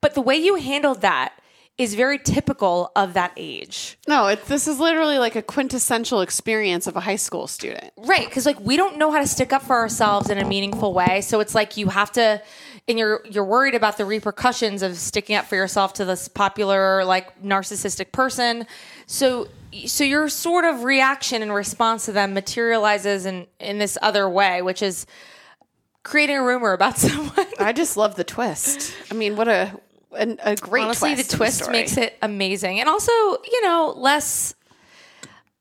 [0.00, 1.32] But the way you handled that
[1.78, 3.98] is very typical of that age.
[4.08, 7.92] No, it's this is literally like a quintessential experience of a high school student.
[7.98, 10.94] Right, because like we don't know how to stick up for ourselves in a meaningful
[10.94, 11.20] way.
[11.20, 12.42] So it's like you have to,
[12.88, 17.04] and you're you're worried about the repercussions of sticking up for yourself to this popular
[17.04, 18.66] like narcissistic person.
[19.06, 19.48] So
[19.84, 24.62] so your sort of reaction and response to them materializes in in this other way,
[24.62, 25.04] which is
[26.04, 27.46] creating a rumor about someone.
[27.58, 28.94] I just love the twist.
[29.10, 29.78] I mean, what a
[30.18, 31.30] an, a great Honestly, twist.
[31.30, 31.72] the twist story.
[31.72, 34.54] makes it amazing, and also you know less.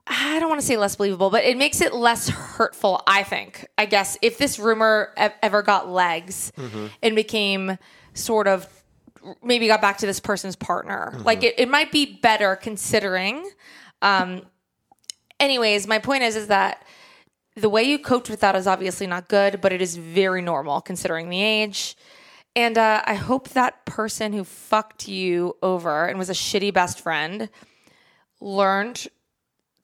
[0.07, 3.01] I don't want to say less believable, but it makes it less hurtful.
[3.07, 3.65] I think.
[3.77, 6.85] I guess if this rumor ever got legs Mm-hmm.
[7.01, 7.77] and became
[8.13, 8.67] sort of
[9.43, 11.23] maybe got back to this person's partner, Mm-hmm.
[11.23, 13.49] like it, it might be better considering.
[14.03, 14.43] Um,
[15.39, 16.85] anyways, my point is is that
[17.55, 20.81] the way you coped with that is obviously not good, but it is very normal
[20.81, 21.95] considering the age.
[22.55, 27.01] And uh, I hope that person who fucked you over and was a shitty best
[27.01, 27.49] friend
[28.39, 29.07] learned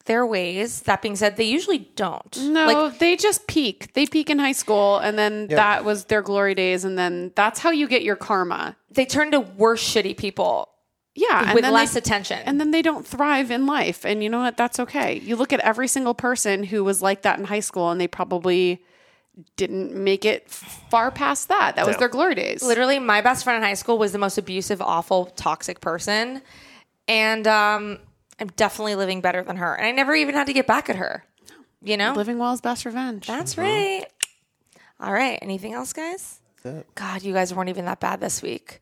[0.06, 0.80] their ways.
[0.82, 2.36] That being said, they usually don't.
[2.40, 3.92] No, Like, they just peak.
[3.94, 5.56] They peak in high school, and then Yeah.
[5.56, 8.76] that was their glory days, and then that's how you get your karma.
[8.90, 10.68] they turn to worse shitty people.
[11.14, 12.40] Yeah, and with then less they- attention.
[12.44, 14.04] and then they don't thrive in life.
[14.04, 14.56] And you know what?
[14.58, 15.18] That's okay.
[15.18, 18.08] You look at every single person who was like that in high school, and they
[18.08, 18.82] probably
[19.56, 21.76] didn't make it far past that.
[21.76, 22.00] That was No.
[22.00, 22.62] their glory days.
[22.62, 26.42] Literally, my best friend in high school was the most abusive, awful, toxic person.
[27.08, 27.98] And um,
[28.38, 29.74] I'm definitely living better than her.
[29.74, 31.24] And I never even had to get back at her.
[31.82, 32.12] You know?
[32.12, 33.26] Living well is best revenge.
[33.26, 34.04] That's right.
[35.00, 35.38] All right.
[35.42, 36.38] Anything else, guys?
[36.94, 38.80] God, you guys weren't even that bad this week.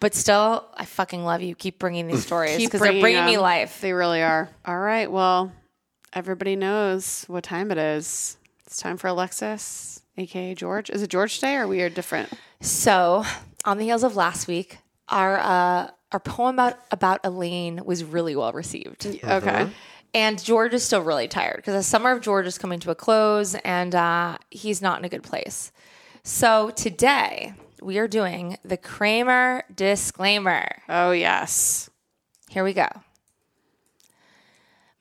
[0.00, 1.54] But still, I fucking love you.
[1.54, 3.80] Keep bringing these stories because they're bringing me life.
[3.80, 4.48] They really are.
[4.66, 5.10] All right.
[5.10, 5.52] Well,
[6.12, 8.36] everybody knows what time it is.
[8.66, 10.90] It's time for Alexis, aka George.
[10.90, 12.30] Is it George today, or we are different?
[12.60, 13.24] So,
[13.64, 18.34] on the heels of last week, our uh, our poem about about Elaine was really
[18.34, 19.06] well received.
[19.22, 19.68] Okay.
[20.14, 22.94] And George is still really tired because the summer of George is coming to a
[22.94, 25.72] close, and uh, he's not in a good place.
[26.22, 27.52] So today
[27.82, 30.82] we are doing the Kramer disclaimer.
[30.88, 31.90] Oh yes.
[32.48, 32.88] Here we go.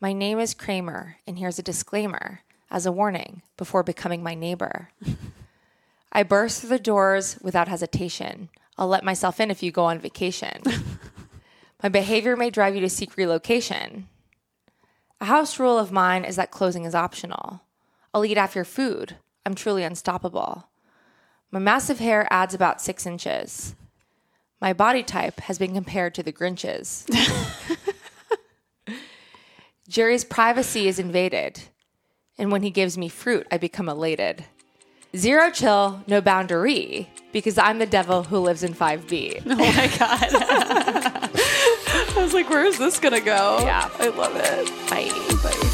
[0.01, 2.41] My name is Kramer, and here's a disclaimer
[2.74, 4.89] as a warning before becoming my neighbor.
[6.11, 8.49] I burst through the doors without hesitation.
[8.78, 10.63] I'll let myself in if you go on vacation.
[11.84, 14.09] my behavior may drive you to seek relocation.
[15.21, 17.61] A house rule of mine is that closing is optional.
[18.13, 19.17] I'll eat your food.
[19.45, 20.67] I'm truly unstoppable.
[21.51, 23.76] My massive hair adds about six inches.
[24.59, 27.05] My body type has been compared to the Grinch's.
[29.88, 31.61] Jerry's privacy is invaded.
[32.38, 34.45] And when he gives me fruit, I become elated.
[35.15, 39.43] Zero chill, no boundary, because I'm the devil who lives in 5B.
[39.49, 41.29] Oh my god.
[42.15, 43.59] I was like, where is this gonna go?
[43.61, 43.89] Yeah.
[43.99, 44.89] I love it.
[44.89, 45.09] Bye.
[45.43, 45.69] Bye.